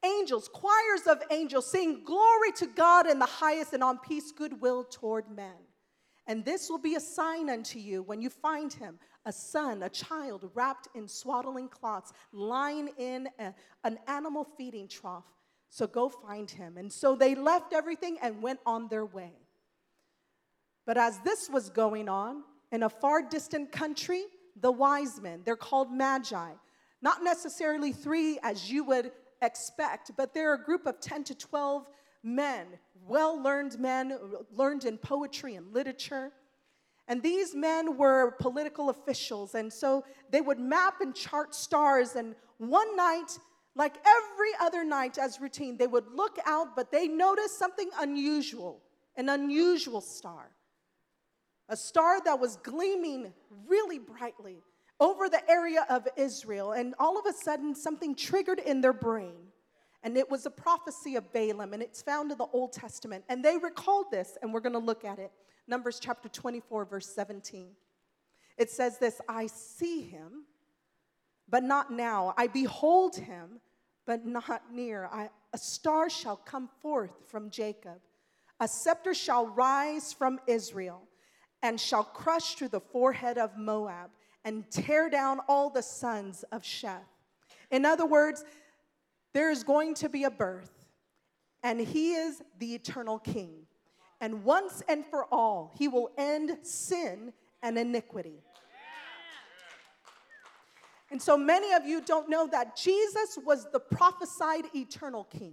Angels, 0.05 0.50
choirs 0.53 1.07
of 1.09 1.22
angels, 1.31 1.70
sing 1.70 2.03
glory 2.05 2.53
to 2.57 2.66
God 2.66 3.09
in 3.09 3.18
the 3.18 3.27
highest 3.27 3.72
and 3.72 3.83
on 3.83 3.98
peace, 3.98 4.33
goodwill 4.33 4.85
toward 4.85 5.31
men. 5.31 5.55
And 6.27 6.44
this 6.44 6.68
will 6.68 6.79
be 6.79 6.96
a 6.96 7.00
sign 7.00 7.48
unto 7.48 7.79
you 7.79 8.03
when 8.03 8.20
you 8.20 8.29
find 8.29 8.72
him 8.72 8.98
a 9.26 9.32
son, 9.32 9.82
a 9.82 9.88
child 9.88 10.50
wrapped 10.54 10.88
in 10.94 11.08
swaddling 11.08 11.68
cloths, 11.68 12.12
lying 12.32 12.90
in 12.98 13.28
a, 13.38 13.54
an 13.84 13.98
animal 14.06 14.46
feeding 14.56 14.88
trough. 14.88 15.24
So 15.70 15.87
go 15.87 16.08
find 16.08 16.50
him. 16.50 16.76
And 16.76 16.92
so 16.92 17.16
they 17.16 17.34
left 17.34 17.72
everything 17.72 18.18
and 18.22 18.42
went 18.42 18.60
on 18.64 18.88
their 18.88 19.04
way. 19.04 19.32
But 20.87 20.98
as 20.98 21.18
this 21.20 21.48
was 21.48 21.70
going 21.70 22.08
on, 22.08 22.44
in 22.70 22.82
a 22.82 22.88
far 22.88 23.22
distant 23.22 23.72
country, 23.72 24.24
the 24.60 24.70
wise 24.70 25.20
men, 25.20 25.42
they're 25.44 25.56
called 25.56 25.92
magi, 25.92 26.52
not 27.02 27.24
necessarily 27.24 27.92
three 27.92 28.38
as 28.42 28.70
you 28.70 28.84
would 28.84 29.12
expect, 29.42 30.12
but 30.16 30.32
they're 30.34 30.54
a 30.54 30.62
group 30.62 30.87
of 30.87 31.00
10 31.00 31.24
to 31.24 31.34
12 31.34 31.87
men, 32.22 32.66
well 33.06 33.40
learned 33.40 33.78
men, 33.78 34.18
learned 34.52 34.84
in 34.84 34.98
poetry 34.98 35.54
and 35.54 35.72
literature. 35.72 36.32
And 37.06 37.22
these 37.22 37.54
men 37.54 37.98
were 37.98 38.32
political 38.40 38.88
officials, 38.88 39.54
and 39.54 39.72
so 39.72 40.04
they 40.30 40.40
would 40.40 40.58
map 40.58 41.00
and 41.00 41.14
chart 41.14 41.54
stars. 41.54 42.16
And 42.16 42.34
one 42.58 42.96
night, 42.96 43.38
like 43.76 43.96
every 44.06 44.50
other 44.60 44.84
night 44.84 45.18
as 45.18 45.40
routine, 45.40 45.76
they 45.76 45.86
would 45.86 46.06
look 46.14 46.38
out, 46.46 46.74
but 46.74 46.90
they 46.90 47.08
noticed 47.08 47.58
something 47.58 47.90
unusual 48.00 48.80
an 49.16 49.28
unusual 49.28 50.00
star. 50.00 50.50
A 51.68 51.76
star 51.76 52.20
that 52.24 52.38
was 52.38 52.56
gleaming 52.56 53.32
really 53.66 53.98
brightly 53.98 54.62
over 55.00 55.28
the 55.28 55.48
area 55.50 55.86
of 55.88 56.06
Israel. 56.16 56.72
And 56.72 56.94
all 56.98 57.18
of 57.18 57.26
a 57.26 57.32
sudden, 57.32 57.74
something 57.74 58.14
triggered 58.14 58.58
in 58.58 58.80
their 58.80 58.92
brain. 58.92 59.34
And 60.02 60.18
it 60.18 60.30
was 60.30 60.44
a 60.44 60.50
prophecy 60.50 61.16
of 61.16 61.32
Balaam, 61.32 61.72
and 61.72 61.82
it's 61.82 62.02
found 62.02 62.30
in 62.30 62.36
the 62.36 62.46
Old 62.52 62.74
Testament. 62.74 63.24
And 63.30 63.42
they 63.42 63.56
recalled 63.56 64.10
this, 64.10 64.36
and 64.42 64.52
we're 64.52 64.60
going 64.60 64.74
to 64.74 64.78
look 64.78 65.04
at 65.04 65.18
it. 65.18 65.32
Numbers 65.66 65.98
chapter 65.98 66.29
24, 66.29 66.85
verse 66.85 67.07
17. 67.14 67.68
It 68.59 68.70
says 68.70 68.98
this 68.98 69.20
I 69.29 69.46
see 69.46 70.03
him, 70.03 70.44
but 71.48 71.64
not 71.64 71.92
now. 71.92 72.35
I 72.37 72.46
behold 72.46 73.16
him, 73.16 73.61
but 74.07 74.27
not 74.27 74.72
near. 74.72 75.09
I, 75.11 75.31
a 75.53 75.59
star 75.59 76.11
shall 76.11 76.37
come 76.37 76.68
forth 76.81 77.12
from 77.27 77.50
Jacob, 77.50 78.00
a 78.61 78.68
scepter 78.68 79.14
shall 79.14 79.46
rise 79.46 80.12
from 80.12 80.38
Israel, 80.46 81.03
and 81.62 81.81
shall 81.81 82.05
crush 82.05 82.55
through 82.55 82.68
the 82.68 82.81
forehead 82.81 83.38
of 83.38 83.57
Moab 83.57 84.11
and 84.44 84.70
tear 84.70 85.09
down 85.09 85.40
all 85.48 85.70
the 85.70 85.83
sons 85.83 86.44
of 86.53 86.62
Sheth. 86.62 87.00
In 87.70 87.87
other 87.87 88.05
words, 88.05 88.44
there 89.33 89.50
is 89.50 89.64
going 89.64 89.94
to 89.94 90.09
be 90.11 90.24
a 90.24 90.31
birth, 90.31 90.87
and 91.62 91.81
he 91.81 92.12
is 92.12 92.42
the 92.59 92.74
eternal 92.74 93.18
king 93.18 93.63
and 94.24 94.42
once 94.42 94.82
and 94.88 95.04
for 95.04 95.26
all, 95.30 95.74
he 95.76 95.87
will 95.87 96.10
end 96.16 96.56
sin 96.62 97.34
and 97.62 97.76
iniquity. 97.76 98.38
And 101.10 101.20
so 101.20 101.37
many 101.37 101.74
of 101.74 101.84
you 101.84 102.00
don't 102.00 102.30
know 102.30 102.46
that 102.46 102.74
Jesus 102.74 103.38
was 103.44 103.66
the 103.70 103.80
prophesied 103.80 104.64
eternal 104.74 105.24
king. 105.24 105.52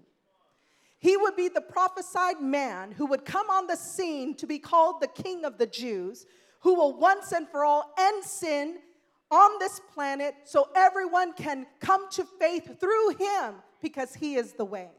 He 0.99 1.17
would 1.17 1.35
be 1.35 1.49
the 1.49 1.59
prophesied 1.59 2.39
man 2.39 2.93
who 2.93 3.07
would 3.07 3.25
come 3.25 3.49
on 3.49 3.67
the 3.67 3.75
scene 3.75 4.35
to 4.35 4.47
be 4.47 4.57
called 4.57 5.01
the 5.01 5.21
king 5.21 5.43
of 5.43 5.57
the 5.57 5.67
Jews, 5.67 6.25
who 6.61 6.75
will 6.75 6.97
once 6.97 7.33
and 7.33 7.49
for 7.49 7.65
all 7.65 7.93
end 7.99 8.23
sin 8.23 8.77
on 9.29 9.51
this 9.59 9.81
planet 9.93 10.33
so 10.45 10.69
everyone 10.77 11.33
can 11.33 11.67
come 11.81 12.09
to 12.11 12.23
faith 12.39 12.79
through 12.79 13.15
him 13.19 13.55
because 13.81 14.13
he 14.13 14.35
is 14.35 14.53
the 14.53 14.63
way. 14.63 14.91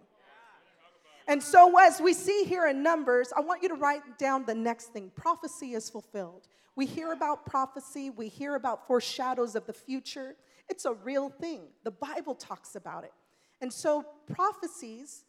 And 1.29 1.43
so, 1.43 1.79
as 1.79 2.01
we 2.01 2.13
see 2.13 2.45
here 2.45 2.67
in 2.67 2.83
Numbers, 2.83 3.33
I 3.37 3.41
want 3.41 3.63
you 3.63 3.69
to 3.69 3.75
write 3.75 4.19
down 4.19 4.45
the 4.45 4.55
next 4.55 4.93
thing 4.93 5.11
prophecy 5.15 5.75
is 5.75 5.89
fulfilled. 5.89 6.49
We 6.75 6.87
hear 6.87 7.13
about 7.13 7.47
prophecy, 7.47 8.11
we 8.11 8.29
hear 8.29 8.55
about 8.55 8.87
foreshadows 8.87 9.55
of 9.55 9.67
the 9.67 9.73
future. 9.73 10.37
It's 10.69 10.85
a 10.85 10.95
real 10.95 11.29
thing. 11.29 11.61
The 11.85 11.91
Bible 11.91 12.35
talks 12.35 12.77
about 12.77 13.05
it. 13.05 13.13
And 13.61 13.73
so, 13.73 14.05
prophecies 14.33 15.25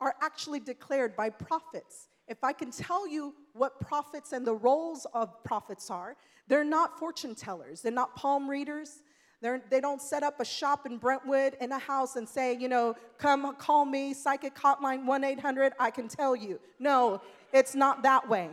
are 0.00 0.14
actually 0.22 0.60
declared 0.60 1.16
by 1.16 1.30
prophets. 1.30 2.08
If 2.28 2.42
I 2.42 2.52
can 2.52 2.70
tell 2.70 3.06
you 3.06 3.34
what 3.52 3.80
prophets 3.80 4.32
and 4.32 4.46
the 4.46 4.54
roles 4.54 5.06
of 5.14 5.42
prophets 5.44 5.90
are, 5.90 6.16
they're 6.48 6.64
not 6.64 6.98
fortune 6.98 7.34
tellers, 7.34 7.82
they're 7.82 7.92
not 7.92 8.16
palm 8.16 8.48
readers, 8.48 9.02
they're, 9.42 9.62
they 9.70 9.78
do 9.78 9.82
not 9.82 10.02
set 10.02 10.22
up 10.22 10.40
a 10.40 10.44
shop 10.44 10.86
in 10.86 10.96
Brentwood 10.96 11.56
in 11.60 11.70
a 11.72 11.78
house 11.78 12.16
and 12.16 12.28
say, 12.28 12.56
you 12.56 12.68
know, 12.68 12.96
come 13.18 13.54
call 13.56 13.84
me, 13.84 14.14
psychic 14.14 14.54
hotline 14.54 15.04
1 15.04 15.24
800, 15.24 15.74
I 15.78 15.90
can 15.90 16.08
tell 16.08 16.34
you. 16.34 16.58
No, 16.78 17.20
it's 17.52 17.74
not 17.74 18.02
that 18.02 18.28
way. 18.28 18.50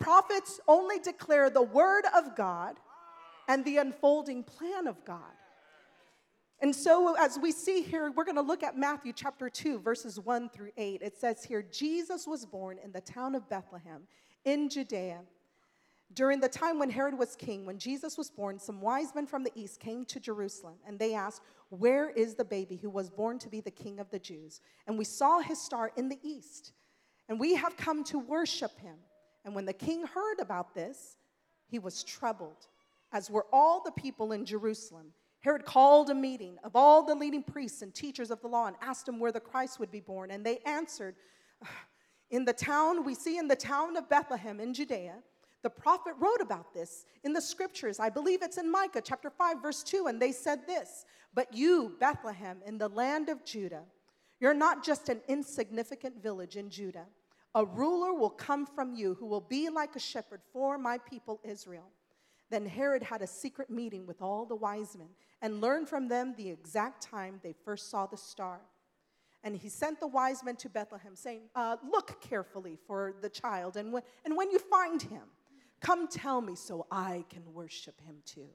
Prophets 0.00 0.60
only 0.66 0.98
declare 0.98 1.48
the 1.48 1.62
word 1.62 2.04
of 2.16 2.34
God 2.34 2.76
and 3.48 3.64
the 3.64 3.76
unfolding 3.76 4.42
plan 4.42 4.86
of 4.86 5.04
God. 5.04 5.20
And 6.60 6.74
so, 6.74 7.14
as 7.18 7.38
we 7.38 7.52
see 7.52 7.82
here, 7.82 8.10
we're 8.10 8.24
going 8.24 8.36
to 8.36 8.42
look 8.42 8.62
at 8.62 8.76
Matthew 8.76 9.12
chapter 9.12 9.50
2, 9.50 9.80
verses 9.80 10.18
1 10.18 10.48
through 10.48 10.70
8. 10.76 11.02
It 11.02 11.16
says 11.16 11.44
here 11.44 11.62
Jesus 11.62 12.26
was 12.26 12.46
born 12.46 12.78
in 12.82 12.90
the 12.90 13.00
town 13.00 13.34
of 13.34 13.48
Bethlehem 13.48 14.02
in 14.44 14.68
Judea 14.68 15.20
during 16.14 16.40
the 16.40 16.48
time 16.48 16.78
when 16.78 16.90
Herod 16.90 17.18
was 17.18 17.34
king, 17.34 17.66
when 17.66 17.78
Jesus 17.78 18.16
was 18.16 18.30
born, 18.30 18.58
some 18.58 18.80
wise 18.80 19.14
men 19.14 19.26
from 19.26 19.42
the 19.42 19.52
east 19.54 19.80
came 19.80 20.04
to 20.06 20.20
Jerusalem 20.20 20.74
and 20.86 20.98
they 20.98 21.14
asked, 21.14 21.42
Where 21.70 22.10
is 22.10 22.34
the 22.34 22.44
baby 22.44 22.76
who 22.76 22.90
was 22.90 23.10
born 23.10 23.38
to 23.40 23.48
be 23.48 23.60
the 23.60 23.70
king 23.70 23.98
of 23.98 24.10
the 24.10 24.18
Jews? 24.18 24.60
And 24.86 24.96
we 24.96 25.04
saw 25.04 25.40
his 25.40 25.60
star 25.60 25.92
in 25.96 26.08
the 26.08 26.18
east, 26.22 26.72
and 27.28 27.40
we 27.40 27.54
have 27.54 27.76
come 27.76 28.04
to 28.04 28.18
worship 28.18 28.78
him. 28.78 28.96
And 29.44 29.54
when 29.54 29.66
the 29.66 29.72
king 29.72 30.06
heard 30.06 30.40
about 30.40 30.74
this, 30.74 31.16
he 31.66 31.78
was 31.78 32.04
troubled, 32.04 32.68
as 33.12 33.30
were 33.30 33.46
all 33.52 33.82
the 33.82 33.92
people 33.92 34.32
in 34.32 34.44
Jerusalem. 34.44 35.12
Herod 35.40 35.66
called 35.66 36.08
a 36.08 36.14
meeting 36.14 36.56
of 36.64 36.74
all 36.74 37.02
the 37.02 37.14
leading 37.14 37.42
priests 37.42 37.82
and 37.82 37.94
teachers 37.94 38.30
of 38.30 38.40
the 38.40 38.48
law 38.48 38.66
and 38.66 38.76
asked 38.80 39.06
them 39.06 39.18
where 39.18 39.32
the 39.32 39.40
Christ 39.40 39.78
would 39.78 39.90
be 39.90 40.00
born. 40.00 40.30
And 40.30 40.44
they 40.44 40.58
answered, 40.64 41.16
ah, 41.62 41.68
In 42.30 42.46
the 42.46 42.54
town, 42.54 43.04
we 43.04 43.14
see 43.14 43.36
in 43.36 43.48
the 43.48 43.56
town 43.56 43.96
of 43.98 44.08
Bethlehem 44.08 44.58
in 44.58 44.72
Judea 44.72 45.16
the 45.64 45.70
prophet 45.70 46.12
wrote 46.20 46.42
about 46.42 46.74
this 46.74 47.06
in 47.24 47.32
the 47.32 47.40
scriptures. 47.40 47.98
I 47.98 48.10
believe 48.10 48.42
it's 48.42 48.58
in 48.58 48.70
Micah 48.70 49.00
chapter 49.02 49.30
5, 49.30 49.62
verse 49.62 49.82
2, 49.82 50.08
and 50.08 50.20
they 50.20 50.30
said 50.30 50.66
this 50.66 51.06
But 51.32 51.52
you, 51.54 51.96
Bethlehem, 51.98 52.58
in 52.66 52.76
the 52.76 52.90
land 52.90 53.30
of 53.30 53.44
Judah, 53.46 53.84
you're 54.40 54.52
not 54.52 54.84
just 54.84 55.08
an 55.08 55.22
insignificant 55.26 56.22
village 56.22 56.56
in 56.56 56.68
Judah. 56.68 57.06
A 57.54 57.64
ruler 57.64 58.12
will 58.12 58.30
come 58.30 58.66
from 58.66 58.94
you 58.94 59.14
who 59.14 59.24
will 59.24 59.40
be 59.40 59.70
like 59.70 59.96
a 59.96 60.00
shepherd 60.00 60.42
for 60.52 60.76
my 60.76 60.98
people 60.98 61.40
Israel. 61.42 61.90
Then 62.50 62.66
Herod 62.66 63.02
had 63.02 63.22
a 63.22 63.26
secret 63.26 63.70
meeting 63.70 64.06
with 64.06 64.20
all 64.20 64.44
the 64.44 64.54
wise 64.54 64.94
men 64.98 65.08
and 65.40 65.62
learned 65.62 65.88
from 65.88 66.08
them 66.08 66.34
the 66.36 66.50
exact 66.50 67.02
time 67.02 67.40
they 67.42 67.54
first 67.64 67.90
saw 67.90 68.04
the 68.04 68.18
star. 68.18 68.60
And 69.42 69.56
he 69.56 69.70
sent 69.70 69.98
the 69.98 70.08
wise 70.08 70.44
men 70.44 70.56
to 70.56 70.68
Bethlehem, 70.68 71.16
saying, 71.16 71.42
uh, 71.54 71.76
Look 71.90 72.20
carefully 72.20 72.76
for 72.86 73.14
the 73.22 73.30
child, 73.30 73.78
and 73.78 73.94
and 74.24 74.36
when 74.36 74.50
you 74.50 74.58
find 74.58 75.00
him, 75.00 75.22
Come 75.84 76.08
tell 76.08 76.40
me 76.40 76.54
so 76.56 76.86
I 76.90 77.26
can 77.28 77.42
worship 77.52 78.00
him 78.00 78.16
too. 78.24 78.48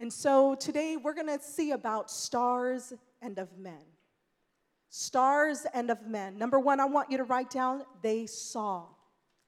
And 0.00 0.12
so 0.12 0.56
today 0.56 0.96
we're 0.96 1.14
going 1.14 1.28
to 1.28 1.40
see 1.40 1.70
about 1.70 2.10
stars 2.10 2.92
and 3.22 3.38
of 3.38 3.56
men. 3.56 3.84
Stars 4.88 5.66
and 5.72 5.88
of 5.92 6.04
men. 6.04 6.36
Number 6.36 6.58
one, 6.58 6.80
I 6.80 6.86
want 6.86 7.12
you 7.12 7.18
to 7.18 7.22
write 7.22 7.48
down 7.48 7.84
they 8.02 8.26
saw. 8.26 8.86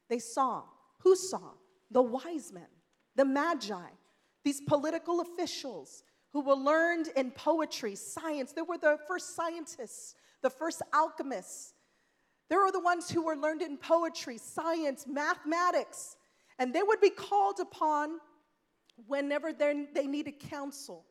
They 0.08 0.20
saw. 0.20 0.62
Who 1.00 1.16
saw? 1.16 1.50
The 1.90 2.02
wise 2.02 2.52
men, 2.52 2.68
the 3.16 3.24
magi, 3.24 3.90
these 4.44 4.60
political 4.60 5.20
officials 5.20 6.04
who 6.32 6.42
were 6.42 6.54
learned 6.54 7.08
in 7.16 7.32
poetry, 7.32 7.96
science. 7.96 8.52
They 8.52 8.62
were 8.62 8.78
the 8.78 8.98
first 9.08 9.34
scientists, 9.34 10.14
the 10.42 10.50
first 10.50 10.80
alchemists, 10.94 11.74
they 12.48 12.56
were 12.56 12.70
the 12.70 12.80
ones 12.80 13.10
who 13.10 13.22
were 13.22 13.36
learned 13.36 13.62
in 13.62 13.76
poetry, 13.76 14.38
science, 14.38 15.06
mathematics, 15.06 16.16
and 16.58 16.72
they 16.72 16.82
would 16.82 17.00
be 17.00 17.10
called 17.10 17.60
upon 17.60 18.18
whenever 19.06 19.52
they 19.52 20.06
needed 20.06 20.38
counsel. 20.38 21.04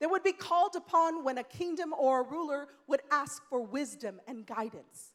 They 0.00 0.06
would 0.06 0.22
be 0.22 0.32
called 0.32 0.76
upon 0.76 1.24
when 1.24 1.38
a 1.38 1.44
kingdom 1.44 1.94
or 1.98 2.22
a 2.22 2.28
ruler 2.28 2.68
would 2.88 3.00
ask 3.10 3.42
for 3.48 3.60
wisdom 3.60 4.20
and 4.26 4.44
guidance. 4.46 5.14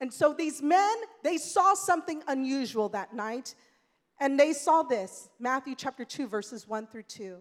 And 0.00 0.12
so 0.12 0.32
these 0.32 0.62
men, 0.62 0.96
they 1.22 1.36
saw 1.36 1.74
something 1.74 2.22
unusual 2.26 2.88
that 2.90 3.14
night, 3.14 3.54
and 4.18 4.38
they 4.38 4.52
saw 4.52 4.82
this 4.82 5.28
Matthew 5.38 5.74
chapter 5.74 6.04
2, 6.04 6.28
verses 6.28 6.68
1 6.68 6.86
through 6.86 7.04
2. 7.04 7.38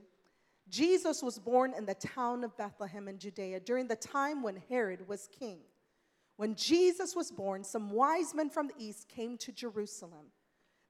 Jesus 0.70 1.24
was 1.24 1.40
born 1.40 1.74
in 1.78 1.86
the 1.86 1.96
town 1.96 2.44
of 2.44 2.56
Bethlehem 2.58 3.08
in 3.08 3.18
Judea 3.18 3.60
during 3.60 3.88
the 3.88 3.96
time 3.96 4.44
when 4.44 4.62
Herod 4.70 5.08
was 5.08 5.28
king. 5.40 5.60
When 6.40 6.56
Jesus 6.56 7.18
was 7.18 7.32
born, 7.32 7.66
some 7.66 7.90
wise 7.90 8.34
men 8.34 8.50
from 8.50 8.68
the 8.70 8.74
east 8.78 9.10
came 9.10 9.38
to 9.40 9.52
Jerusalem. 9.52 10.28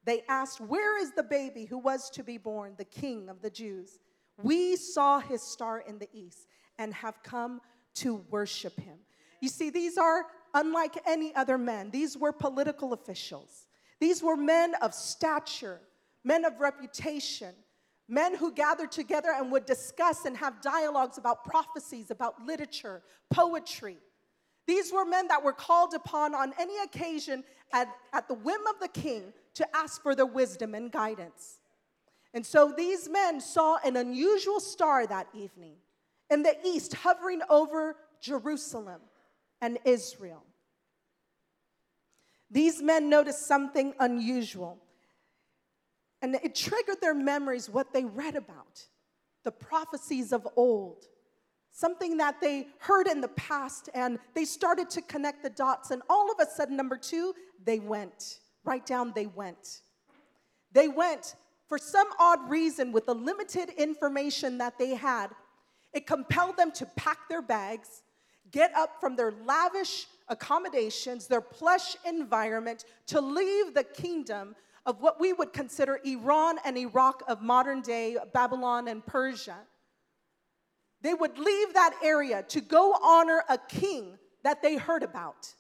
They 0.03 0.21
asked, 0.29 0.61
Where 0.61 1.01
is 1.01 1.13
the 1.13 1.23
baby 1.23 1.65
who 1.65 1.79
was 1.79 2.11
to 2.11 2.23
be 2.23 2.37
born, 2.37 2.75
the 2.77 2.85
king 2.85 3.29
of 3.29 3.41
the 3.41 3.49
Jews? 3.49 3.97
We 4.43 4.75
saw 4.75 5.19
his 5.19 5.41
star 5.41 5.79
in 5.79 5.97
the 5.97 6.07
east 6.13 6.45
and 6.77 6.93
have 6.93 7.23
come 7.23 7.61
to 7.95 8.17
worship 8.29 8.79
him. 8.79 8.99
You 9.41 9.49
see, 9.49 9.71
these 9.71 9.97
are 9.97 10.27
unlike 10.53 11.01
any 11.07 11.33
other 11.33 11.57
men, 11.57 11.89
these 11.89 12.15
were 12.15 12.31
political 12.31 12.93
officials. 12.93 13.65
These 13.99 14.21
were 14.21 14.37
men 14.37 14.75
of 14.83 14.93
stature, 14.93 15.81
men 16.23 16.45
of 16.45 16.59
reputation, 16.59 17.55
men 18.07 18.35
who 18.35 18.51
gathered 18.51 18.91
together 18.91 19.29
and 19.35 19.51
would 19.51 19.65
discuss 19.65 20.25
and 20.25 20.37
have 20.37 20.61
dialogues 20.61 21.17
about 21.17 21.43
prophecies, 21.43 22.11
about 22.11 22.39
literature, 22.45 23.01
poetry. 23.31 23.97
These 24.69 24.93
were 24.93 25.03
men 25.03 25.29
that 25.29 25.43
were 25.43 25.51
called 25.51 25.95
upon 25.95 26.35
on 26.35 26.53
any 26.59 26.77
occasion 26.83 27.43
at, 27.73 27.87
at 28.13 28.27
the 28.27 28.35
whim 28.35 28.67
of 28.67 28.79
the 28.79 28.87
king 28.87 29.33
to 29.55 29.65
ask 29.75 30.03
for 30.03 30.13
their 30.13 30.27
wisdom 30.27 30.75
and 30.75 30.91
guidance. 30.91 31.57
And 32.35 32.45
so 32.45 32.71
these 32.77 33.09
men 33.09 33.41
saw 33.41 33.79
an 33.83 33.97
unusual 33.97 34.59
star 34.59 35.07
that 35.07 35.27
evening 35.33 35.73
in 36.29 36.43
the 36.43 36.55
east 36.63 36.93
hovering 36.93 37.41
over 37.49 37.95
Jerusalem 38.21 39.01
and 39.59 39.79
Israel. 39.85 40.43
These 42.51 42.79
men 42.83 43.09
noticed 43.09 43.47
something 43.47 43.95
unusual. 43.99 44.77
And 46.21 46.35
it 46.35 46.53
triggered 46.53 47.01
their 47.01 47.15
memories 47.15 47.71
what 47.71 47.91
they 47.91 48.05
read 48.05 48.35
about 48.35 48.85
the 49.43 49.51
prophecies 49.51 50.31
of 50.31 50.47
old, 50.55 51.07
something 51.71 52.17
that 52.17 52.41
they 52.41 52.67
heard 52.79 53.07
in 53.07 53.21
the 53.21 53.29
past, 53.29 53.89
and 53.93 54.19
they 54.35 54.45
started 54.45 54.89
to 54.91 55.01
connect 55.01 55.43
the 55.43 55.49
dots. 55.49 55.91
And 55.91 56.01
all 56.09 56.31
of 56.31 56.37
a 56.39 56.49
sudden, 56.49 56.75
number 56.75 56.97
two, 56.97 57.33
they 57.63 57.79
went. 57.79 58.39
Write 58.63 58.85
down, 58.85 59.13
they 59.15 59.27
went. 59.27 59.81
They 60.71 60.87
went 60.87 61.35
for 61.67 61.77
some 61.77 62.07
odd 62.19 62.49
reason 62.49 62.91
with 62.91 63.05
the 63.05 63.15
limited 63.15 63.69
information 63.77 64.57
that 64.57 64.77
they 64.77 64.95
had. 64.95 65.27
It 65.93 66.05
compelled 66.05 66.57
them 66.57 66.71
to 66.73 66.85
pack 66.95 67.29
their 67.29 67.41
bags, 67.41 68.03
get 68.51 68.73
up 68.75 68.99
from 68.99 69.15
their 69.15 69.33
lavish 69.45 70.07
accommodations, 70.27 71.27
their 71.27 71.41
plush 71.41 71.95
environment, 72.05 72.85
to 73.07 73.21
leave 73.21 73.73
the 73.73 73.83
kingdom 73.83 74.55
of 74.85 75.01
what 75.01 75.19
we 75.19 75.33
would 75.33 75.53
consider 75.53 75.99
Iran 76.03 76.57
and 76.65 76.77
Iraq 76.77 77.23
of 77.27 77.41
modern 77.41 77.81
day 77.81 78.17
Babylon 78.33 78.87
and 78.87 79.05
Persia. 79.05 79.57
They 81.01 81.13
would 81.13 81.37
leave 81.37 81.73
that 81.73 81.95
area 82.03 82.43
to 82.49 82.61
go 82.61 82.93
honor 83.01 83.43
a 83.49 83.57
king 83.57 84.17
that 84.43 84.61
they 84.61 84.75
heard 84.75 85.03
about. 85.03 85.53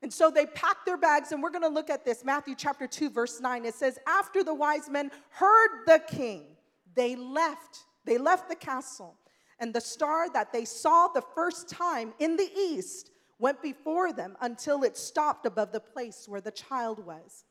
And 0.00 0.12
so 0.12 0.30
they 0.30 0.46
packed 0.46 0.86
their 0.86 0.96
bags, 0.96 1.32
and 1.32 1.42
we're 1.42 1.50
gonna 1.50 1.68
look 1.68 1.90
at 1.90 2.04
this 2.04 2.24
Matthew 2.24 2.54
chapter 2.56 2.86
2, 2.86 3.10
verse 3.10 3.40
9. 3.40 3.64
It 3.64 3.74
says, 3.74 3.98
After 4.06 4.44
the 4.44 4.54
wise 4.54 4.88
men 4.88 5.10
heard 5.30 5.86
the 5.86 6.00
king, 6.06 6.56
they 6.94 7.16
left. 7.16 7.80
They 8.04 8.16
left 8.16 8.48
the 8.48 8.56
castle, 8.56 9.18
and 9.58 9.74
the 9.74 9.80
star 9.80 10.30
that 10.30 10.52
they 10.52 10.64
saw 10.64 11.08
the 11.08 11.24
first 11.34 11.68
time 11.68 12.14
in 12.18 12.36
the 12.36 12.48
east 12.56 13.10
went 13.38 13.60
before 13.62 14.12
them 14.12 14.36
until 14.40 14.82
it 14.82 14.96
stopped 14.96 15.46
above 15.46 15.72
the 15.72 15.80
place 15.80 16.26
where 16.26 16.40
the 16.40 16.50
child 16.50 17.04
was. 17.04 17.44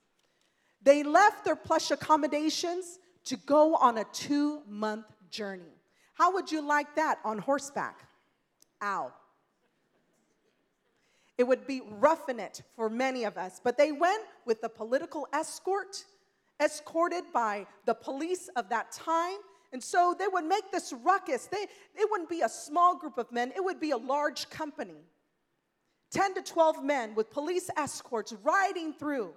They 0.82 1.04
left 1.04 1.44
their 1.44 1.56
plush 1.56 1.92
accommodations 1.92 3.00
to 3.26 3.36
go 3.36 3.76
on 3.76 3.98
a 3.98 4.06
two 4.13 4.62
month 4.68 5.06
journey. 5.30 5.77
How 6.17 6.34
would 6.34 6.51
you 6.51 6.62
like 6.62 6.95
that 6.95 7.19
on 7.23 7.38
horseback? 7.38 8.08
Ow. 8.82 9.13
It 11.38 11.43
would 11.43 11.67
be 11.67 11.82
roughing 11.99 12.39
it 12.39 12.63
for 12.75 12.89
many 12.89 13.23
of 13.23 13.38
us, 13.38 13.62
but 13.63 13.77
they 13.77 13.91
went 13.91 14.23
with 14.43 14.62
the 14.62 14.69
political 14.69 15.27
escort, 15.32 16.03
escorted 16.60 17.25
by 17.32 17.67
the 17.86 17.93
police 17.93 18.49
of 18.56 18.69
that 18.69 18.91
time. 18.91 19.38
And 19.71 19.84
so 19.84 20.15
they 20.17 20.27
would 20.27 20.45
make 20.45 20.71
this 20.71 20.91
ruckus. 21.03 21.45
They, 21.45 21.67
it 21.95 22.08
wouldn't 22.10 22.30
be 22.30 22.41
a 22.41 22.49
small 22.49 22.97
group 22.97 23.19
of 23.19 23.32
men, 23.32 23.51
it 23.56 23.63
would 23.63 23.80
be 23.80 23.91
a 23.91 23.97
large 23.97 24.49
company. 24.49 25.03
10 26.10 26.36
to 26.36 26.41
12 26.41 26.84
men 26.84 27.13
with 27.13 27.30
police 27.30 27.69
escorts 27.77 28.34
riding 28.43 28.93
through 28.93 29.34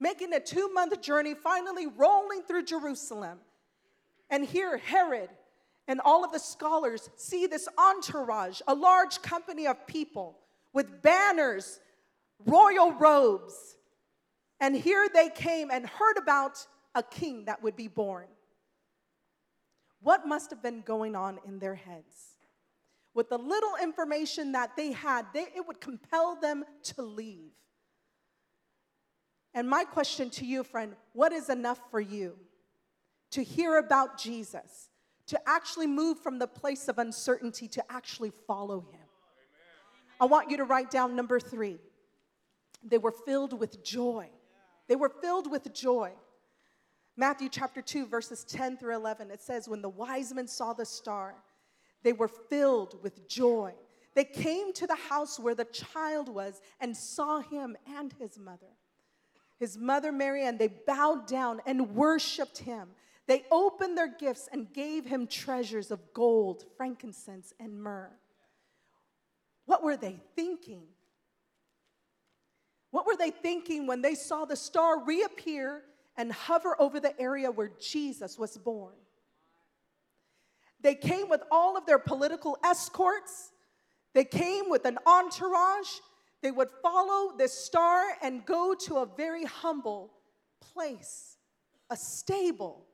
making 0.00 0.32
a 0.32 0.40
two 0.40 0.72
month 0.72 0.98
journey, 1.02 1.34
finally 1.34 1.86
rolling 1.86 2.42
through 2.42 2.64
Jerusalem. 2.64 3.38
And 4.30 4.46
here, 4.46 4.78
Herod 4.78 5.28
and 5.88 6.00
all 6.04 6.24
of 6.24 6.32
the 6.32 6.38
scholars 6.38 7.08
see 7.16 7.46
this 7.46 7.68
entourage, 7.78 8.60
a 8.66 8.74
large 8.74 9.22
company 9.22 9.66
of 9.66 9.86
people 9.86 10.38
with 10.72 11.02
banners, 11.02 11.80
royal 12.44 12.92
robes. 12.92 13.76
And 14.60 14.74
here 14.74 15.08
they 15.12 15.28
came 15.28 15.70
and 15.70 15.86
heard 15.86 16.16
about 16.18 16.66
a 16.94 17.02
king 17.02 17.44
that 17.44 17.62
would 17.62 17.76
be 17.76 17.88
born. 17.88 18.26
What 20.00 20.26
must 20.26 20.50
have 20.50 20.62
been 20.62 20.82
going 20.82 21.14
on 21.14 21.38
in 21.46 21.58
their 21.58 21.74
heads? 21.74 22.36
With 23.14 23.28
the 23.30 23.38
little 23.38 23.76
information 23.82 24.52
that 24.52 24.76
they 24.76 24.92
had, 24.92 25.26
they, 25.32 25.46
it 25.56 25.66
would 25.66 25.80
compel 25.80 26.36
them 26.36 26.64
to 26.82 27.02
leave. 27.02 27.52
And 29.54 29.68
my 29.68 29.84
question 29.84 30.28
to 30.30 30.44
you, 30.44 30.62
friend, 30.62 30.94
what 31.14 31.32
is 31.32 31.48
enough 31.48 31.80
for 31.90 32.00
you 32.00 32.36
to 33.30 33.42
hear 33.42 33.78
about 33.78 34.18
Jesus, 34.18 34.90
to 35.26 35.40
actually 35.48 35.86
move 35.86 36.18
from 36.20 36.38
the 36.38 36.46
place 36.46 36.88
of 36.88 36.98
uncertainty 36.98 37.68
to 37.68 37.92
actually 37.92 38.32
follow 38.46 38.80
him? 38.80 39.00
I 40.20 40.24
want 40.26 40.50
you 40.50 40.56
to 40.58 40.64
write 40.64 40.90
down 40.90 41.14
number 41.14 41.38
three. 41.38 41.78
They 42.82 42.98
were 42.98 43.12
filled 43.12 43.58
with 43.58 43.84
joy. 43.84 44.28
They 44.88 44.96
were 44.96 45.08
filled 45.08 45.50
with 45.50 45.74
joy. 45.74 46.12
Matthew 47.16 47.48
chapter 47.48 47.82
2, 47.82 48.06
verses 48.06 48.44
10 48.44 48.76
through 48.76 48.94
11, 48.94 49.30
it 49.30 49.42
says, 49.42 49.68
When 49.68 49.82
the 49.82 49.88
wise 49.88 50.32
men 50.32 50.46
saw 50.46 50.72
the 50.72 50.84
star, 50.84 51.34
they 52.02 52.12
were 52.12 52.28
filled 52.28 53.02
with 53.02 53.28
joy. 53.28 53.74
They 54.14 54.24
came 54.24 54.72
to 54.74 54.86
the 54.86 54.94
house 54.94 55.38
where 55.38 55.54
the 55.54 55.64
child 55.64 56.28
was 56.28 56.60
and 56.80 56.96
saw 56.96 57.40
him 57.40 57.76
and 57.96 58.14
his 58.18 58.38
mother 58.38 58.68
his 59.58 59.78
mother 59.78 60.12
Mary, 60.12 60.44
and 60.44 60.58
they 60.58 60.68
bowed 60.68 61.26
down 61.26 61.60
and 61.66 61.94
worshiped 61.94 62.58
him. 62.58 62.88
They 63.26 63.44
opened 63.50 63.98
their 63.98 64.14
gifts 64.14 64.48
and 64.52 64.72
gave 64.72 65.04
him 65.04 65.26
treasures 65.26 65.90
of 65.90 66.12
gold, 66.12 66.64
frankincense, 66.76 67.52
and 67.58 67.82
myrrh. 67.82 68.12
What 69.64 69.82
were 69.82 69.96
they 69.96 70.20
thinking? 70.36 70.84
What 72.92 73.06
were 73.06 73.16
they 73.16 73.30
thinking 73.30 73.86
when 73.86 74.00
they 74.00 74.14
saw 74.14 74.44
the 74.44 74.56
star 74.56 75.04
reappear 75.04 75.82
and 76.16 76.32
hover 76.32 76.80
over 76.80 77.00
the 77.00 77.20
area 77.20 77.50
where 77.50 77.72
Jesus 77.80 78.38
was 78.38 78.56
born? 78.56 78.94
They 80.80 80.94
came 80.94 81.28
with 81.28 81.42
all 81.50 81.76
of 81.76 81.84
their 81.84 81.98
political 81.98 82.56
escorts, 82.64 83.50
they 84.14 84.24
came 84.24 84.70
with 84.70 84.84
an 84.84 84.98
entourage, 85.04 85.88
they 86.42 86.52
would 86.52 86.68
follow 86.80 87.36
this 87.36 87.52
star 87.52 88.04
and 88.22 88.46
go 88.46 88.74
to 88.86 88.98
a 88.98 89.06
very 89.16 89.44
humble 89.44 90.12
place, 90.60 91.38
a 91.90 91.96
stable, 91.96 92.86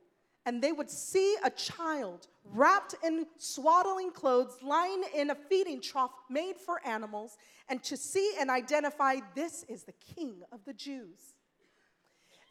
and 0.45 0.61
they 0.61 0.71
would 0.71 0.89
see 0.89 1.35
a 1.43 1.49
child 1.49 2.27
wrapped 2.45 2.95
in 3.03 3.25
swaddling 3.37 4.11
clothes 4.11 4.57
lying 4.61 5.03
in 5.15 5.29
a 5.29 5.35
feeding 5.35 5.81
trough 5.81 6.11
made 6.29 6.57
for 6.57 6.85
animals, 6.85 7.37
and 7.69 7.81
to 7.83 7.95
see 7.95 8.33
and 8.39 8.49
identify 8.49 9.15
this 9.35 9.63
is 9.69 9.83
the 9.83 9.93
king 10.15 10.41
of 10.51 10.59
the 10.65 10.73
Jews. 10.73 11.35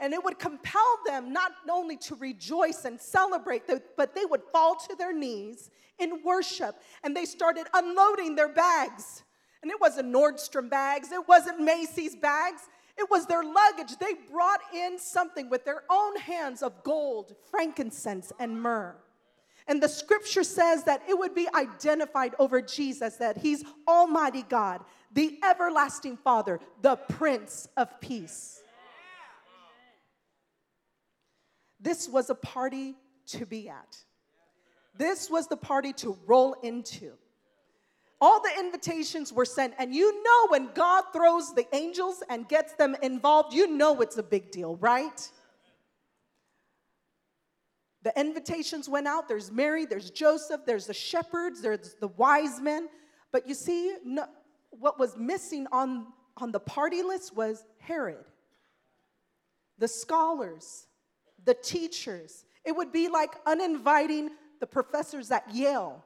And 0.01 0.13
it 0.13 0.25
would 0.25 0.39
compel 0.39 0.99
them 1.07 1.33
not 1.33 1.53
only 1.71 1.97
to 1.99 2.17
rejoice 2.17 2.85
and 2.85 3.01
celebrate, 3.01 3.65
but 3.97 4.15
they 4.15 4.25
would 4.25 4.43
fall 4.53 4.75
to 4.75 4.97
their 4.97 5.13
knees 5.13 5.71
in 5.99 6.23
worship 6.25 6.77
and 7.05 7.15
they 7.15 7.25
started 7.25 7.67
unloading 7.73 8.35
their 8.35 8.49
bags 8.49 9.23
and 9.63 9.71
it 9.71 9.81
wasn't 9.81 10.13
Nordstrom 10.13 10.69
bags, 10.69 11.13
it 11.13 11.27
wasn't 11.29 11.61
Macy's 11.61 12.17
bags, 12.17 12.63
it 12.99 13.11
was 13.11 13.27
their 13.27 13.43
luggage. 13.43 13.97
They 13.99 14.15
brought 14.31 14.61
in 14.75 14.99
something 14.99 15.49
with 15.49 15.65
their 15.65 15.83
own 15.91 16.17
hands 16.17 16.63
of 16.63 16.83
gold, 16.83 17.35
frankincense, 17.51 18.33
and 18.39 18.61
myrrh. 18.61 18.97
And 19.67 19.83
the 19.83 19.89
scripture 19.89 20.45
says 20.45 20.85
that 20.85 21.03
it 21.09 21.19
would 21.19 21.35
be 21.35 21.49
identified 21.55 22.35
over 22.39 22.61
Jesus 22.61 23.17
that 23.17 23.39
he's 23.39 23.65
Almighty 23.87 24.45
God, 24.49 24.85
the 25.13 25.39
everlasting 25.49 26.17
Father, 26.17 26.61
the 26.81 26.97
Prince 26.97 27.69
of 27.77 28.01
Peace. 28.01 28.61
This 31.81 32.09
was 32.09 32.31
a 32.31 32.35
party 32.35 32.95
to 33.29 33.47
be 33.47 33.69
at. 33.69 33.97
This 34.97 35.31
was 35.31 35.49
the 35.49 35.57
party 35.57 35.93
to 35.95 36.19
roll 36.27 36.55
into 36.63 37.13
all 38.23 38.41
the 38.41 38.57
invitations 38.57 39.33
were 39.33 39.45
sent. 39.45 39.75
And 39.81 39.93
you 39.93 40.23
know, 40.23 40.47
when 40.51 40.71
God 40.75 41.03
throws 41.13 41.53
the 41.55 41.67
angels 41.75 42.23
and 42.31 42.49
gets 42.49 42.73
them 42.75 42.95
involved, 43.03 43.53
you 43.53 43.67
know 43.67 44.01
it's 44.01 44.17
a 44.17 44.23
big 44.23 44.53
deal, 44.53 44.77
right? 44.77 45.29
The 48.05 48.13
invitations 48.19 48.89
went 48.89 49.09
out. 49.09 49.27
There's 49.27 49.51
Mary, 49.51 49.87
there's 49.87 50.09
Joseph, 50.09 50.61
there's 50.65 50.87
the 50.87 50.95
shepherds, 50.95 51.61
there's 51.61 51.97
the 52.01 52.07
wise 52.07 52.61
men. 52.61 52.89
But 53.33 53.49
you 53.49 53.55
see, 53.55 53.97
no, 54.05 54.27
what 54.71 55.01
was 55.01 55.17
missing 55.17 55.67
on, 55.73 56.07
on 56.37 56.53
the 56.53 56.61
party 56.61 57.03
list 57.03 57.35
was 57.35 57.65
Herod, 57.81 58.25
the 59.79 59.89
scholars, 59.89 60.87
the 61.45 61.55
teachers. 61.55 62.45
It 62.65 62.77
would 62.77 62.93
be 62.93 63.09
like 63.09 63.35
uninviting 63.47 64.31
the 64.61 64.67
professors 64.69 65.33
at 65.33 65.53
Yale 65.53 66.05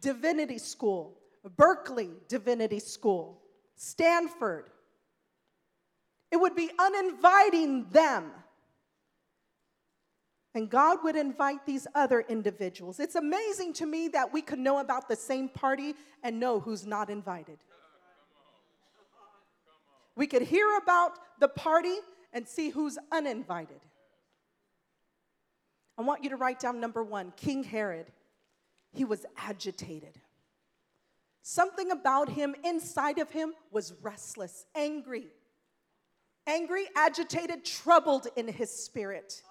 Divinity 0.00 0.58
School, 0.58 1.16
Berkeley 1.56 2.10
Divinity 2.28 2.78
School, 2.80 3.40
Stanford. 3.76 4.70
It 6.30 6.36
would 6.36 6.56
be 6.56 6.70
uninviting 6.78 7.88
them. 7.90 8.30
And 10.54 10.70
God 10.70 10.98
would 11.04 11.16
invite 11.16 11.66
these 11.66 11.86
other 11.94 12.24
individuals. 12.28 12.98
It's 12.98 13.14
amazing 13.14 13.74
to 13.74 13.86
me 13.86 14.08
that 14.08 14.32
we 14.32 14.40
could 14.40 14.58
know 14.58 14.78
about 14.78 15.06
the 15.06 15.16
same 15.16 15.50
party 15.50 15.94
and 16.22 16.40
know 16.40 16.60
who's 16.60 16.86
not 16.86 17.10
invited. 17.10 17.58
We 20.16 20.26
could 20.26 20.42
hear 20.42 20.78
about 20.78 21.12
the 21.40 21.48
party 21.48 21.96
and 22.32 22.48
see 22.48 22.70
who's 22.70 22.98
uninvited. 23.12 23.80
I 25.98 26.02
want 26.02 26.24
you 26.24 26.30
to 26.30 26.36
write 26.36 26.58
down 26.58 26.80
number 26.80 27.02
one 27.04 27.32
King 27.36 27.62
Herod. 27.62 28.06
He 28.96 29.04
was 29.04 29.26
agitated. 29.36 30.18
Something 31.42 31.90
about 31.90 32.30
him, 32.30 32.56
inside 32.64 33.18
of 33.18 33.30
him, 33.30 33.52
was 33.70 33.92
restless, 34.00 34.64
angry. 34.74 35.26
Angry, 36.46 36.86
agitated, 36.96 37.62
troubled 37.64 38.26
in 38.36 38.48
his 38.48 38.70
spirit. 38.70 39.42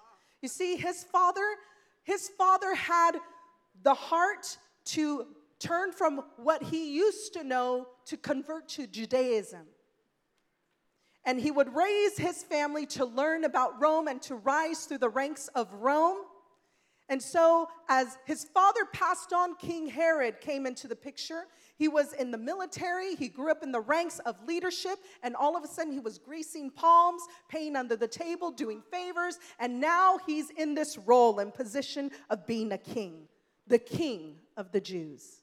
You 0.41 0.49
see, 0.49 0.77
his 0.77 1.03
father, 1.03 1.45
his 2.03 2.27
father 2.35 2.73
had 2.73 3.17
the 3.83 3.93
heart 3.93 4.57
to 4.85 5.27
turn 5.59 5.91
from 5.91 6.23
what 6.37 6.63
he 6.63 6.95
used 6.95 7.33
to 7.33 7.43
know 7.43 7.87
to 8.05 8.17
convert 8.17 8.67
to 8.69 8.87
Judaism. 8.87 9.67
And 11.23 11.39
he 11.39 11.51
would 11.51 11.75
raise 11.75 12.17
his 12.17 12.41
family 12.41 12.87
to 12.87 13.05
learn 13.05 13.43
about 13.43 13.79
Rome 13.79 14.07
and 14.07 14.21
to 14.23 14.35
rise 14.35 14.85
through 14.85 14.99
the 14.99 15.09
ranks 15.09 15.49
of 15.49 15.71
Rome. 15.71 16.17
And 17.07 17.21
so, 17.21 17.67
as 17.87 18.17
his 18.25 18.45
father 18.45 18.85
passed 18.91 19.31
on, 19.31 19.55
King 19.57 19.87
Herod 19.87 20.41
came 20.41 20.65
into 20.65 20.87
the 20.87 20.95
picture. 20.95 21.45
He 21.77 21.87
was 21.87 22.13
in 22.13 22.31
the 22.31 22.37
military, 22.37 23.15
he 23.15 23.27
grew 23.27 23.51
up 23.51 23.61
in 23.61 23.71
the 23.71 23.81
ranks 23.81 24.19
of 24.19 24.35
leadership, 24.47 24.97
and 25.21 25.35
all 25.35 25.57
of 25.57 25.63
a 25.63 25.67
sudden 25.67 25.91
he 25.91 25.99
was 25.99 26.17
greasing 26.17 26.71
palms, 26.71 27.21
paying 27.49 27.75
under 27.75 27.95
the 27.95 28.07
table, 28.07 28.49
doing 28.49 28.81
favors, 28.89 29.39
and 29.59 29.81
now 29.81 30.17
he's 30.25 30.49
in 30.51 30.73
this 30.73 30.97
role 30.97 31.39
and 31.39 31.53
position 31.53 32.11
of 32.29 32.47
being 32.47 32.71
a 32.71 32.77
king, 32.77 33.27
the 33.67 33.77
king 33.77 34.37
of 34.55 34.71
the 34.71 34.79
Jews. 34.79 35.41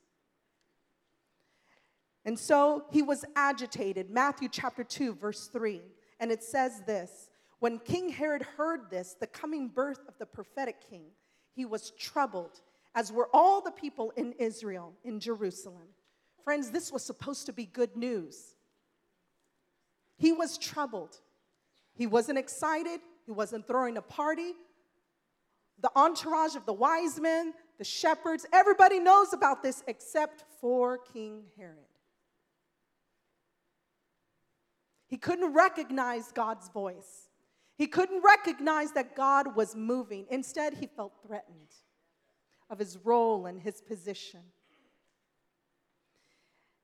And 2.25 2.39
so 2.39 2.85
he 2.91 3.03
was 3.03 3.25
agitated. 3.37 4.11
Matthew 4.11 4.49
chapter 4.51 4.85
2, 4.85 5.15
verse 5.15 5.49
3. 5.49 5.83
And 6.21 6.31
it 6.31 6.43
says 6.43 6.83
this 6.87 7.29
When 7.59 7.79
King 7.79 8.09
Herod 8.09 8.43
heard 8.43 8.91
this, 8.91 9.17
the 9.19 9.27
coming 9.27 9.69
birth 9.69 10.01
of 10.09 10.17
the 10.19 10.27
prophetic 10.27 10.89
king, 10.89 11.07
he 11.55 11.65
was 11.65 11.91
troubled, 11.99 12.61
as 12.95 13.13
were 13.13 13.29
all 13.33 13.61
the 13.61 13.71
people 13.71 14.13
in 14.17 14.33
Israel, 14.39 14.95
in 15.05 15.21
Jerusalem. 15.21 15.89
Friends, 16.45 16.71
this 16.71 16.93
was 16.93 17.05
supposed 17.05 17.47
to 17.47 17.53
be 17.53 17.67
good 17.67 17.97
news. 17.97 18.55
He 20.17 20.33
was 20.33 20.59
troubled. 20.59 21.17
He 21.95 22.07
wasn't 22.07 22.39
excited. 22.39 23.01
He 23.27 23.33
wasn't 23.33 23.67
throwing 23.67 23.97
a 23.97 24.03
party. 24.03 24.53
The 25.81 25.91
entourage 25.97 26.55
of 26.55 26.65
the 26.65 26.73
wise 26.73 27.21
men, 27.21 27.55
the 27.79 27.85
shepherds, 27.85 28.47
everybody 28.53 29.01
knows 29.01 29.33
about 29.33 29.63
this 29.63 29.83
except 29.87 30.45
for 30.61 30.99
King 30.99 31.45
Herod. 31.57 31.79
He 35.09 35.17
couldn't 35.17 35.53
recognize 35.53 36.33
God's 36.33 36.69
voice. 36.69 37.29
He 37.77 37.87
couldn't 37.87 38.23
recognize 38.23 38.93
that 38.93 39.17
God 39.17 39.57
was 39.57 39.75
moving. 39.75 40.27
Instead, 40.31 40.75
he 40.75 40.87
felt 40.87 41.13
threatened 41.27 41.69
of 42.71 42.79
his 42.79 42.99
role 43.05 43.47
and 43.47 43.61
his 43.61 43.81
position. 43.81 44.41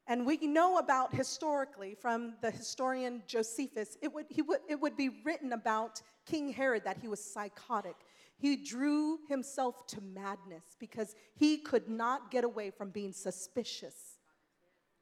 And 0.06 0.24
we 0.24 0.38
know 0.38 0.78
about 0.78 1.14
historically 1.14 1.94
from 1.94 2.36
the 2.40 2.50
historian 2.50 3.22
Josephus, 3.26 3.98
it 4.00 4.12
would, 4.12 4.24
he 4.30 4.40
would, 4.40 4.60
it 4.66 4.80
would 4.80 4.96
be 4.96 5.10
written 5.22 5.52
about 5.52 6.00
King 6.24 6.48
Herod 6.48 6.84
that 6.84 6.96
he 6.96 7.08
was 7.08 7.22
psychotic. 7.22 7.94
He 8.38 8.56
drew 8.56 9.18
himself 9.28 9.86
to 9.88 10.00
madness 10.00 10.76
because 10.78 11.14
he 11.34 11.58
could 11.58 11.88
not 11.90 12.30
get 12.30 12.44
away 12.44 12.70
from 12.70 12.88
being 12.88 13.12
suspicious 13.12 14.18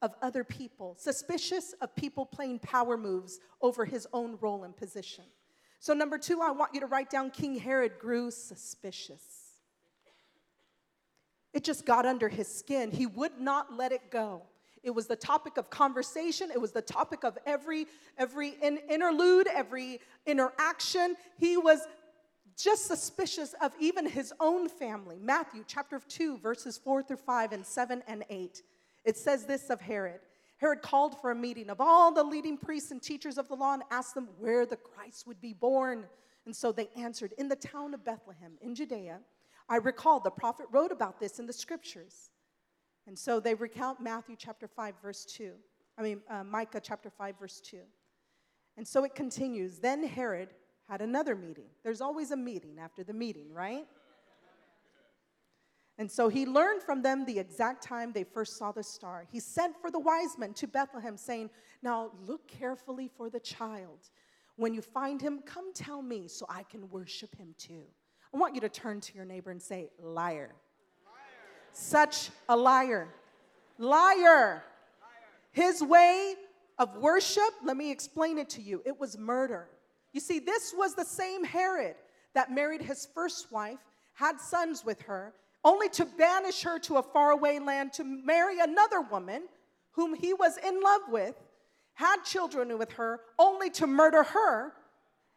of 0.02 0.14
other 0.22 0.42
people, 0.42 0.96
suspicious 0.98 1.72
of 1.80 1.94
people 1.94 2.26
playing 2.26 2.58
power 2.58 2.96
moves 2.96 3.38
over 3.62 3.84
his 3.84 4.08
own 4.12 4.36
role 4.40 4.64
and 4.64 4.76
position. 4.76 5.24
So, 5.78 5.94
number 5.94 6.18
two, 6.18 6.40
I 6.40 6.50
want 6.50 6.74
you 6.74 6.80
to 6.80 6.86
write 6.86 7.10
down 7.10 7.30
King 7.30 7.58
Herod 7.58 7.98
grew 7.98 8.30
suspicious. 8.30 9.22
It 11.52 11.64
just 11.64 11.86
got 11.86 12.04
under 12.04 12.28
his 12.28 12.48
skin. 12.48 12.90
He 12.90 13.06
would 13.06 13.40
not 13.40 13.72
let 13.72 13.92
it 13.92 14.10
go. 14.10 14.42
It 14.82 14.94
was 14.94 15.06
the 15.06 15.16
topic 15.16 15.56
of 15.56 15.70
conversation. 15.70 16.50
It 16.52 16.60
was 16.60 16.72
the 16.72 16.82
topic 16.82 17.24
of 17.24 17.38
every 17.46 17.86
every 18.18 18.54
in, 18.62 18.78
interlude, 18.88 19.48
every 19.48 20.00
interaction. 20.26 21.16
He 21.38 21.56
was 21.56 21.80
just 22.56 22.86
suspicious 22.86 23.54
of 23.60 23.72
even 23.80 24.06
his 24.06 24.32
own 24.38 24.68
family. 24.68 25.18
Matthew 25.20 25.64
chapter 25.66 26.00
2 26.08 26.38
verses 26.38 26.78
4 26.78 27.02
through 27.02 27.16
5 27.16 27.52
and 27.52 27.66
7 27.66 28.02
and 28.06 28.24
8. 28.30 28.62
It 29.04 29.16
says 29.16 29.44
this 29.44 29.70
of 29.70 29.80
Herod 29.80 30.20
Herod 30.58 30.82
called 30.82 31.20
for 31.20 31.30
a 31.30 31.34
meeting 31.34 31.68
of 31.68 31.80
all 31.80 32.12
the 32.12 32.24
leading 32.24 32.56
priests 32.56 32.90
and 32.90 33.02
teachers 33.02 33.36
of 33.36 33.48
the 33.48 33.54
law 33.54 33.74
and 33.74 33.82
asked 33.90 34.14
them 34.14 34.28
where 34.38 34.64
the 34.64 34.76
Christ 34.76 35.26
would 35.26 35.40
be 35.40 35.52
born. 35.52 36.06
And 36.46 36.56
so 36.56 36.72
they 36.72 36.88
answered, 36.96 37.34
In 37.36 37.48
the 37.48 37.56
town 37.56 37.92
of 37.92 38.04
Bethlehem 38.04 38.52
in 38.62 38.74
Judea. 38.74 39.20
I 39.68 39.76
recall 39.76 40.20
the 40.20 40.30
prophet 40.30 40.66
wrote 40.70 40.92
about 40.92 41.18
this 41.20 41.38
in 41.38 41.46
the 41.46 41.52
scriptures. 41.52 42.30
And 43.06 43.18
so 43.18 43.40
they 43.40 43.54
recount 43.54 44.00
Matthew 44.00 44.36
chapter 44.38 44.68
5, 44.68 44.94
verse 45.02 45.24
2. 45.24 45.52
I 45.98 46.02
mean, 46.02 46.20
uh, 46.30 46.44
Micah 46.44 46.80
chapter 46.80 47.10
5, 47.10 47.38
verse 47.38 47.60
2. 47.60 47.78
And 48.76 48.86
so 48.86 49.04
it 49.04 49.14
continues. 49.14 49.78
Then 49.78 50.06
Herod 50.06 50.50
had 50.88 51.00
another 51.00 51.34
meeting. 51.34 51.66
There's 51.82 52.00
always 52.00 52.30
a 52.30 52.36
meeting 52.36 52.78
after 52.78 53.02
the 53.02 53.12
meeting, 53.12 53.52
right? 53.52 53.86
And 55.98 56.10
so 56.10 56.28
he 56.28 56.44
learned 56.44 56.82
from 56.82 57.02
them 57.02 57.24
the 57.24 57.38
exact 57.38 57.82
time 57.82 58.12
they 58.12 58.24
first 58.24 58.58
saw 58.58 58.70
the 58.70 58.82
star. 58.82 59.26
He 59.32 59.40
sent 59.40 59.80
for 59.80 59.90
the 59.90 59.98
wise 59.98 60.36
men 60.38 60.52
to 60.54 60.66
Bethlehem, 60.66 61.16
saying, 61.16 61.50
Now 61.82 62.10
look 62.26 62.46
carefully 62.46 63.10
for 63.16 63.30
the 63.30 63.40
child. 63.40 64.10
When 64.56 64.74
you 64.74 64.82
find 64.82 65.20
him, 65.20 65.40
come 65.44 65.72
tell 65.72 66.02
me 66.02 66.28
so 66.28 66.46
I 66.48 66.64
can 66.64 66.88
worship 66.90 67.34
him 67.36 67.54
too. 67.56 67.82
I 68.34 68.36
want 68.36 68.54
you 68.54 68.60
to 68.62 68.68
turn 68.68 69.00
to 69.00 69.14
your 69.14 69.24
neighbor 69.24 69.50
and 69.50 69.62
say, 69.62 69.88
Liar. 69.98 70.32
liar. 70.32 70.50
Such 71.72 72.30
a 72.48 72.56
liar. 72.56 73.08
Liar. 73.78 74.16
liar. 74.18 74.62
His 75.52 75.82
way 75.82 76.34
of 76.78 76.94
worship, 76.96 77.50
let 77.64 77.76
me 77.76 77.90
explain 77.90 78.36
it 78.36 78.50
to 78.50 78.62
you. 78.62 78.82
It 78.84 78.98
was 79.00 79.16
murder. 79.16 79.68
You 80.12 80.20
see, 80.20 80.38
this 80.38 80.74
was 80.76 80.94
the 80.94 81.04
same 81.04 81.44
Herod 81.44 81.96
that 82.34 82.52
married 82.52 82.82
his 82.82 83.08
first 83.14 83.50
wife, 83.50 83.78
had 84.12 84.40
sons 84.40 84.84
with 84.84 85.00
her, 85.02 85.32
only 85.66 85.88
to 85.88 86.04
banish 86.04 86.62
her 86.62 86.78
to 86.78 86.96
a 86.96 87.02
faraway 87.02 87.58
land 87.58 87.92
to 87.92 88.04
marry 88.04 88.60
another 88.60 89.00
woman 89.00 89.42
whom 89.90 90.14
he 90.14 90.32
was 90.32 90.56
in 90.58 90.80
love 90.80 91.00
with, 91.08 91.34
had 91.94 92.22
children 92.22 92.78
with 92.78 92.92
her, 92.92 93.20
only 93.36 93.68
to 93.70 93.86
murder 93.86 94.22
her 94.22 94.72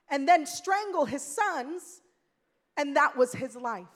and 0.07 0.27
then 0.27 0.45
strangle 0.45 1.05
his 1.05 1.23
sons, 1.23 2.01
and 2.77 2.95
that 2.95 3.17
was 3.17 3.33
his 3.33 3.55
life. 3.55 3.87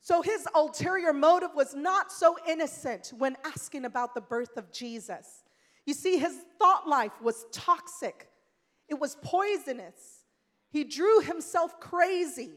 So 0.00 0.20
his 0.20 0.48
ulterior 0.52 1.12
motive 1.12 1.50
was 1.54 1.74
not 1.76 2.10
so 2.10 2.36
innocent 2.48 3.12
when 3.16 3.36
asking 3.44 3.84
about 3.84 4.14
the 4.14 4.20
birth 4.20 4.56
of 4.56 4.72
Jesus. 4.72 5.44
You 5.86 5.94
see, 5.94 6.18
his 6.18 6.36
thought 6.58 6.88
life 6.88 7.12
was 7.22 7.46
toxic, 7.52 8.28
it 8.88 8.98
was 8.98 9.16
poisonous. 9.22 10.24
He 10.72 10.84
drew 10.84 11.20
himself 11.20 11.78
crazy. 11.78 12.50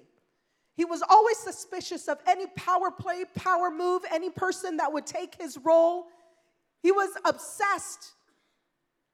He 0.75 0.85
was 0.85 1.03
always 1.07 1.37
suspicious 1.37 2.07
of 2.07 2.17
any 2.27 2.47
power 2.55 2.89
play, 2.89 3.25
power 3.35 3.69
move, 3.69 4.03
any 4.11 4.29
person 4.29 4.77
that 4.77 4.91
would 4.91 5.05
take 5.05 5.35
his 5.35 5.57
role. 5.57 6.07
He 6.81 6.91
was 6.91 7.09
obsessed 7.25 8.13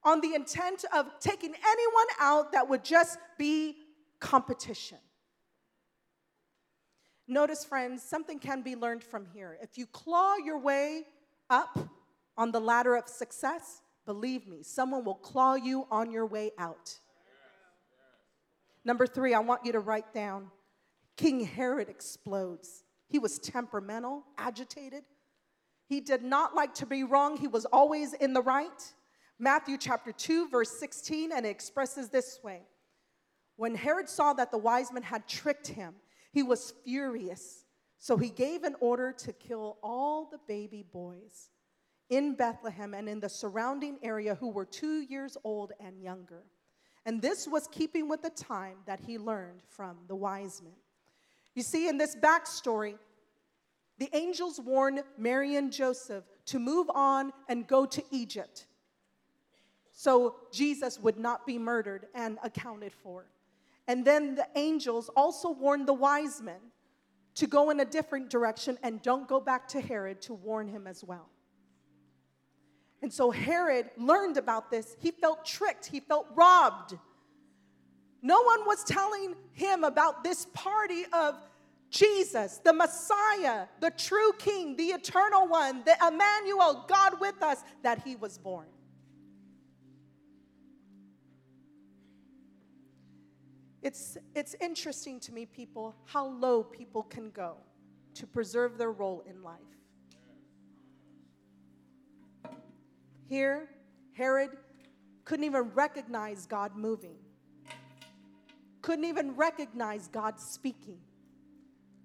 on 0.04 0.22
the 0.22 0.34
intent 0.36 0.86
of 0.94 1.08
taking 1.20 1.54
anyone 1.54 2.06
out 2.20 2.54
that 2.54 2.70
would 2.70 2.86
just 2.86 3.18
be 3.38 3.76
competition. 4.20 4.98
Notice, 7.28 7.64
friends, 7.66 8.02
something 8.02 8.40
can 8.40 8.62
be 8.62 8.76
learned 8.76 9.04
from 9.04 9.28
here. 9.34 9.58
If 9.62 9.78
you 9.78 9.86
claw 9.86 10.38
your 10.38 10.58
way 10.58 11.04
up 11.50 11.78
on 12.38 12.52
the 12.52 12.60
ladder 12.60 12.96
of 12.96 13.08
success, 13.08 13.82
believe 14.06 14.48
me, 14.48 14.64
someone 14.64 15.04
will 15.04 15.16
claw 15.16 15.56
you 15.56 15.86
on 15.92 16.10
your 16.10 16.26
way 16.26 16.52
out. 16.58 16.98
Number 18.86 19.06
three, 19.06 19.34
I 19.34 19.40
want 19.40 19.66
you 19.66 19.74
to 19.74 19.80
write 19.80 20.14
down 20.14 20.50
King 21.20 21.42
Herod 21.42 21.90
explodes. 21.90 22.86
He 23.10 23.20
was 23.20 23.40
temperamental, 23.40 24.24
agitated. 24.38 25.04
He 25.86 26.00
did 26.00 26.24
not 26.24 26.56
like 26.56 26.74
to 26.76 26.86
be 26.86 27.04
wrong, 27.04 27.36
he 27.36 27.48
was 27.48 27.66
always 27.66 28.14
in 28.14 28.32
the 28.32 28.42
right. 28.42 28.94
Matthew 29.38 29.78
chapter 29.78 30.14
2, 30.14 30.48
verse 30.48 30.72
16, 30.80 31.34
and 31.34 31.46
it 31.46 31.50
expresses 31.50 32.08
this 32.08 32.40
way 32.42 32.62
When 33.58 33.76
Herod 33.76 34.08
saw 34.08 34.32
that 34.32 34.50
the 34.50 34.58
wise 34.58 34.94
men 34.94 35.04
had 35.04 35.28
tricked 35.28 35.68
him, 35.68 35.96
he 36.32 36.42
was 36.42 36.74
furious. 36.86 37.66
So 37.98 38.16
he 38.16 38.30
gave 38.30 38.64
an 38.64 38.78
order 38.80 39.12
to 39.12 39.34
kill 39.34 39.78
all 39.84 40.30
the 40.32 40.40
baby 40.48 40.86
boys 40.90 41.50
in 42.10 42.36
Bethlehem 42.36 42.94
and 42.94 43.10
in 43.10 43.20
the 43.20 43.28
surrounding 43.28 44.00
area 44.04 44.36
who 44.36 44.52
were 44.52 44.64
two 44.64 45.02
years 45.02 45.36
old 45.44 45.74
and 45.82 46.02
younger. 46.02 46.46
And 47.06 47.22
this 47.22 47.46
was 47.46 47.68
keeping 47.68 48.08
with 48.08 48.22
the 48.22 48.30
time 48.30 48.78
that 48.86 49.02
he 49.02 49.18
learned 49.18 49.64
from 49.68 49.98
the 50.08 50.16
wise 50.16 50.62
men. 50.64 50.76
You 51.56 51.64
see, 51.64 51.88
in 51.88 51.98
this 51.98 52.16
backstory, 52.16 52.96
the 53.98 54.10
angels 54.14 54.60
warn 54.60 55.02
Mary 55.18 55.56
and 55.56 55.72
Joseph 55.72 56.24
to 56.46 56.60
move 56.60 56.90
on 56.94 57.34
and 57.50 57.68
go 57.68 57.86
to 57.86 58.04
Egypt. 58.12 58.66
so 59.92 60.36
Jesus 60.54 60.98
would 60.98 61.20
not 61.20 61.46
be 61.46 61.58
murdered 61.58 62.08
and 62.16 62.38
accounted 62.42 62.94
for. 62.94 63.26
And 63.86 64.06
then 64.06 64.36
the 64.36 64.48
angels 64.56 65.10
also 65.14 65.52
warn 65.52 65.86
the 65.86 65.94
wise 65.94 66.42
men 66.42 66.62
to 67.36 67.48
go 67.48 67.70
in 67.70 67.82
a 67.82 67.86
different 67.86 68.30
direction 68.30 68.78
and 68.82 69.02
don't 69.02 69.28
go 69.28 69.42
back 69.42 69.68
to 69.70 69.82
Herod 69.82 70.22
to 70.22 70.34
warn 70.34 70.70
him 70.70 70.88
as 70.88 71.04
well. 71.04 71.28
And 73.02 73.12
so 73.12 73.30
Herod 73.30 73.90
learned 73.98 74.38
about 74.38 74.72
this. 74.72 74.96
He 75.00 75.12
felt 75.12 75.46
tricked, 75.46 75.88
he 75.88 76.00
felt 76.00 76.28
robbed. 76.34 76.98
No 78.22 78.42
one 78.42 78.66
was 78.66 78.84
telling 78.84 79.36
him 79.54 79.84
about 79.84 80.24
this 80.24 80.46
party 80.54 81.06
of 81.14 81.36
Jesus, 81.90 82.60
the 82.64 82.74
Messiah, 82.74 83.66
the 83.80 83.92
true 83.92 84.32
King, 84.38 84.76
the 84.76 84.88
eternal 84.88 85.48
one, 85.48 85.84
the 85.86 85.96
Emmanuel, 86.06 86.86
God 86.88 87.20
with 87.20 87.42
us, 87.42 87.64
that 87.82 88.04
he 88.04 88.16
was 88.16 88.38
born. 88.38 88.68
It's, 93.82 94.18
it's 94.36 94.56
interesting 94.60 95.20
to 95.22 95.34
me, 95.34 95.46
people, 95.46 95.96
how 96.06 96.28
low 96.28 96.64
people 96.64 97.04
can 97.04 97.32
go 97.32 97.56
to 98.16 98.28
preserve 98.28 98.78
their 98.78 98.92
role 98.92 99.24
in 99.28 99.42
life. 99.42 99.60
Here, 103.28 103.70
Herod 104.14 104.52
couldn't 105.24 105.46
even 105.46 105.72
recognize 105.74 106.46
God 106.46 106.76
moving, 106.76 107.16
couldn't 108.90 109.06
even 109.06 109.36
recognize 109.36 110.08
God 110.08 110.40
speaking, 110.40 110.98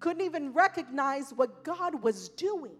couldn't 0.00 0.20
even 0.20 0.52
recognize 0.52 1.32
what 1.32 1.64
God 1.64 2.02
was 2.02 2.28
doing. 2.28 2.76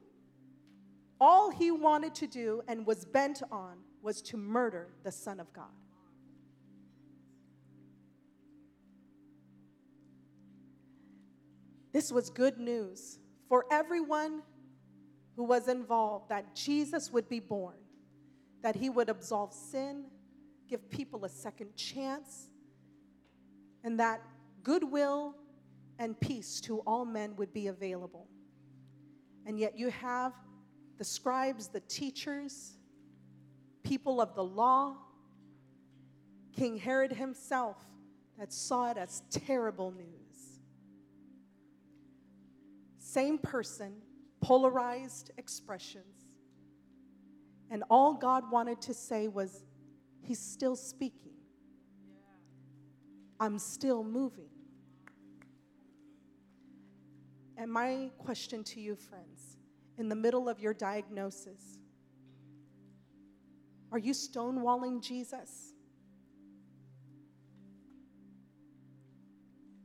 All 1.19 1.51
he 1.51 1.71
wanted 1.71 2.15
to 2.17 2.27
do 2.27 2.61
and 2.69 2.85
was 2.85 3.07
bent 3.07 3.43
on 3.51 3.79
was 4.03 4.21
to 4.21 4.37
murder 4.37 4.89
the 5.05 5.11
Son 5.11 5.41
of 5.41 5.51
God. 5.55 5.73
This 11.95 12.13
was 12.13 12.29
good 12.29 12.59
news 12.59 13.19
for 13.49 13.65
everyone 13.73 14.43
who 15.35 15.45
was 15.45 15.67
involved 15.67 16.29
that 16.29 16.55
Jesus 16.55 17.11
would 17.11 17.31
be 17.31 17.41
born, 17.41 17.79
that 18.63 18.77
he 18.77 18.91
would 18.91 19.09
absolve 19.09 19.55
sin, 19.55 20.05
give 20.69 20.91
people 20.91 21.25
a 21.25 21.31
second 21.31 21.75
chance, 21.75 22.51
and 23.85 24.01
that 24.01 24.23
goodwill 24.63 25.37
and 25.99 26.19
peace 26.19 26.61
to 26.63 26.79
all 26.81 27.05
men 27.05 27.37
would 27.37 27.53
be 27.53 27.69
available. 27.69 28.27
And 29.47 29.59
yet 29.61 29.79
you 29.79 29.91
have 29.91 30.33
the 30.99 31.05
scribes, 31.05 31.69
the 31.69 31.81
teachers, 31.81 32.79
people 33.83 34.21
of 34.21 34.35
the 34.35 34.43
law, 34.43 34.97
King 36.57 36.79
Herod 36.79 37.13
himself 37.13 37.77
that 38.39 38.53
saw 38.53 38.91
it 38.91 38.97
as 38.97 39.23
terrible 39.31 39.93
news. 39.93 40.61
Same 42.99 43.39
person, 43.39 43.93
polarized 44.41 45.31
expressions. 45.37 46.05
And 47.71 47.85
all 47.91 48.15
God 48.15 48.51
wanted 48.51 48.81
to 48.83 48.95
say 48.95 49.29
was, 49.29 49.63
He's 50.23 50.41
still 50.41 50.75
speaking. 50.75 51.34
I'm 53.45 53.59
still 53.59 54.03
moving. 54.03 54.49
And 57.59 57.71
my 57.71 58.11
question 58.17 58.65
to 58.65 58.81
you, 58.81 58.97
friends, 58.97 59.59
in 59.99 60.09
the 60.09 60.15
middle 60.15 60.49
of 60.49 60.61
your 60.61 60.73
diagnosis, 60.73 61.79
are 63.93 63.99
you 63.99 64.15
stonewalling 64.15 65.03
Jesus? 65.03 65.75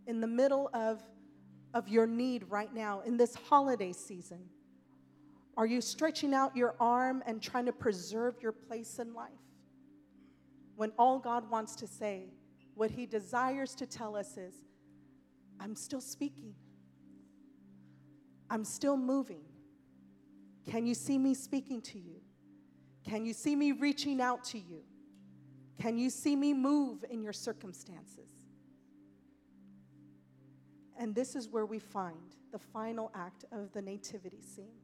In 0.07 0.21
the 0.21 0.27
middle 0.27 0.69
of 0.73 1.03
of 1.73 1.89
your 1.89 2.07
need 2.07 2.45
right 2.49 2.73
now 2.73 3.01
in 3.01 3.17
this 3.17 3.35
holiday 3.35 3.91
season? 3.91 4.39
Are 5.57 5.65
you 5.65 5.81
stretching 5.81 6.33
out 6.33 6.55
your 6.55 6.75
arm 6.79 7.21
and 7.25 7.41
trying 7.41 7.65
to 7.65 7.73
preserve 7.73 8.35
your 8.41 8.53
place 8.53 8.99
in 8.99 9.13
life? 9.13 9.29
When 10.77 10.93
all 10.97 11.19
God 11.19 11.49
wants 11.51 11.75
to 11.75 11.87
say, 11.87 12.29
what 12.79 12.91
He 12.91 13.05
desires 13.05 13.75
to 13.75 13.85
tell 13.85 14.15
us 14.15 14.37
is, 14.37 14.53
I'm 15.59 15.75
still 15.75 15.99
speaking, 15.99 16.55
I'm 18.49 18.63
still 18.63 18.95
moving. 18.95 19.43
Can 20.71 20.87
you 20.87 20.93
see 20.93 21.17
me 21.17 21.33
speaking 21.33 21.81
to 21.81 21.99
you? 21.99 22.21
Can 23.03 23.25
you 23.25 23.33
see 23.33 23.53
me 23.53 23.73
reaching 23.73 24.21
out 24.21 24.45
to 24.45 24.57
you? 24.57 24.83
Can 25.81 25.97
you 25.97 26.09
see 26.09 26.37
me 26.37 26.53
move 26.53 27.03
in 27.09 27.21
your 27.21 27.33
circumstances? 27.33 28.29
And 30.97 31.13
this 31.13 31.35
is 31.35 31.49
where 31.49 31.65
we 31.65 31.79
find 31.79 32.37
the 32.53 32.59
final 32.59 33.11
act 33.13 33.43
of 33.51 33.73
the 33.73 33.81
nativity 33.81 34.41
scene. 34.41 34.79